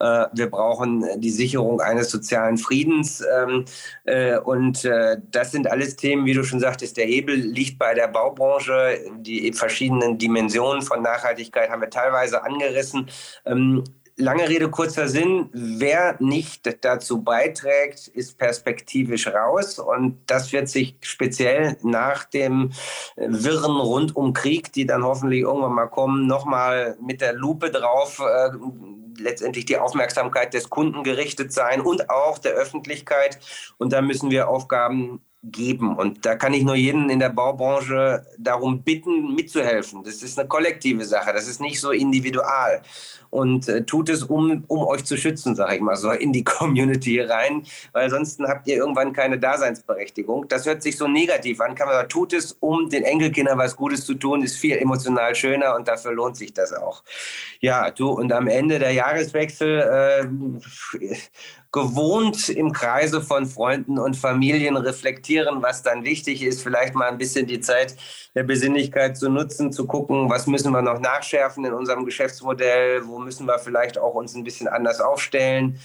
[0.00, 3.22] Äh, wir brauchen die Sicherung eines sozialen Friedens.
[3.36, 3.64] Ähm,
[4.04, 7.94] äh, und äh, das sind alles Themen, wie du schon sagtest, der Hebel liegt bei
[7.94, 8.98] der Baubranche.
[9.18, 13.08] Die verschiedenen Dimensionen von Nachhaltigkeit haben wir teilweise angerissen.
[13.46, 13.84] Ähm,
[14.20, 15.48] Lange Rede, kurzer Sinn.
[15.52, 19.78] Wer nicht dazu beiträgt, ist perspektivisch raus.
[19.78, 22.72] Und das wird sich speziell nach dem
[23.14, 28.18] Wirren rund um Krieg, die dann hoffentlich irgendwann mal kommen, nochmal mit der Lupe drauf
[28.18, 28.50] äh,
[29.22, 33.38] letztendlich die Aufmerksamkeit des Kunden gerichtet sein und auch der Öffentlichkeit.
[33.78, 35.96] Und da müssen wir Aufgaben geben.
[35.96, 40.02] Und da kann ich nur jeden in der Baubranche darum bitten, mitzuhelfen.
[40.02, 42.82] Das ist eine kollektive Sache, das ist nicht so individual.
[43.30, 46.44] Und äh, tut es, um, um euch zu schützen, sage ich mal so, in die
[46.58, 50.48] Community rein, weil sonst habt ihr irgendwann keine Daseinsberechtigung.
[50.48, 53.76] Das hört sich so negativ an, kann man sagen, tut es, um den Enkelkindern was
[53.76, 57.02] Gutes zu tun, ist viel emotional schöner und dafür lohnt sich das auch.
[57.60, 61.16] Ja, du, und am Ende der Jahreswechsel äh,
[61.70, 67.18] gewohnt im Kreise von Freunden und Familien reflektieren, was dann wichtig ist, vielleicht mal ein
[67.18, 67.94] bisschen die Zeit
[68.34, 73.17] der Besinnlichkeit zu nutzen, zu gucken, was müssen wir noch nachschärfen in unserem Geschäftsmodell, wo
[73.18, 75.78] müssen wir vielleicht auch uns ein bisschen anders aufstellen.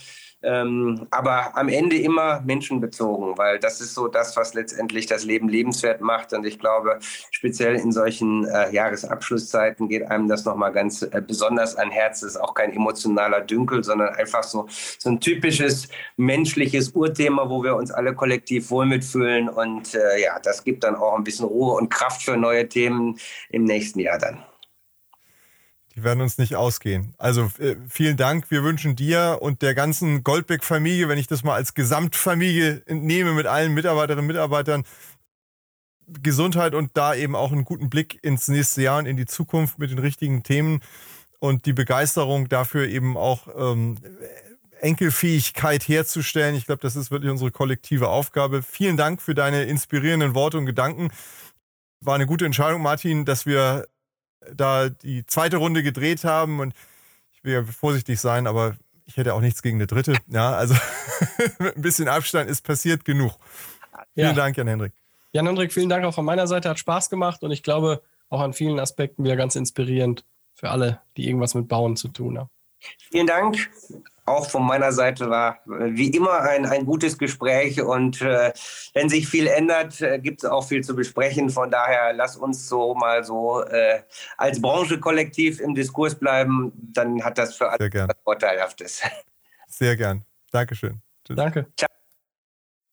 [0.43, 5.47] Ähm, aber am Ende immer menschenbezogen, weil das ist so das, was letztendlich das Leben
[5.47, 6.33] lebenswert macht.
[6.33, 6.99] Und ich glaube,
[7.31, 12.19] speziell in solchen äh, Jahresabschlusszeiten geht einem das nochmal ganz äh, besonders an Herz.
[12.19, 14.67] Das ist auch kein emotionaler Dünkel, sondern einfach so,
[14.99, 19.47] so ein typisches menschliches Urthema, wo wir uns alle kollektiv wohl mitfühlen.
[19.47, 23.17] Und äh, ja, das gibt dann auch ein bisschen Ruhe und Kraft für neue Themen
[23.49, 24.43] im nächsten Jahr dann.
[26.03, 27.13] Die werden uns nicht ausgehen.
[27.17, 28.51] Also äh, vielen Dank.
[28.51, 33.45] Wir wünschen dir und der ganzen Goldbeck-Familie, wenn ich das mal als Gesamtfamilie entnehme mit
[33.45, 34.83] allen Mitarbeiterinnen und Mitarbeitern,
[36.21, 39.79] Gesundheit und da eben auch einen guten Blick ins nächste Jahr und in die Zukunft
[39.79, 40.81] mit den richtigen Themen
[41.39, 43.97] und die Begeisterung dafür eben auch ähm,
[44.81, 46.55] Enkelfähigkeit herzustellen.
[46.55, 48.61] Ich glaube, das ist wirklich unsere kollektive Aufgabe.
[48.61, 51.11] Vielen Dank für deine inspirierenden Worte und Gedanken.
[52.01, 53.87] War eine gute Entscheidung, Martin, dass wir
[54.53, 56.73] da die zweite Runde gedreht haben und
[57.33, 58.75] ich will ja vorsichtig sein, aber
[59.05, 60.15] ich hätte auch nichts gegen eine dritte.
[60.27, 60.75] Ja, also
[61.59, 63.33] mit ein bisschen Abstand ist passiert genug.
[64.13, 64.33] Vielen ja.
[64.33, 64.93] Dank, Jan-Hendrik.
[65.31, 66.69] Jan-Hendrik, vielen Dank auch von meiner Seite.
[66.69, 71.01] Hat Spaß gemacht und ich glaube auch an vielen Aspekten wieder ganz inspirierend für alle,
[71.17, 72.49] die irgendwas mit Bauen zu tun haben.
[73.09, 73.57] Vielen Dank
[74.25, 78.53] auch von meiner Seite war wie immer ein, ein gutes Gespräch und äh,
[78.93, 81.49] wenn sich viel ändert, äh, gibt es auch viel zu besprechen.
[81.49, 84.01] Von daher lass uns so mal so äh,
[84.37, 89.01] als Branche kollektiv im Diskurs bleiben, dann hat das für alle was Vorteilhaftes.
[89.67, 90.23] Sehr gern.
[90.51, 91.01] Dankeschön.
[91.25, 91.35] Tschüss.
[91.35, 91.67] Danke.
[91.77, 91.89] Ciao.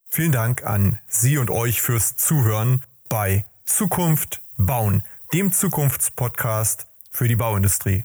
[0.08, 7.36] Vielen Dank an Sie und euch fürs Zuhören bei Zukunft bauen, dem Zukunftspodcast für die
[7.36, 8.04] Bauindustrie.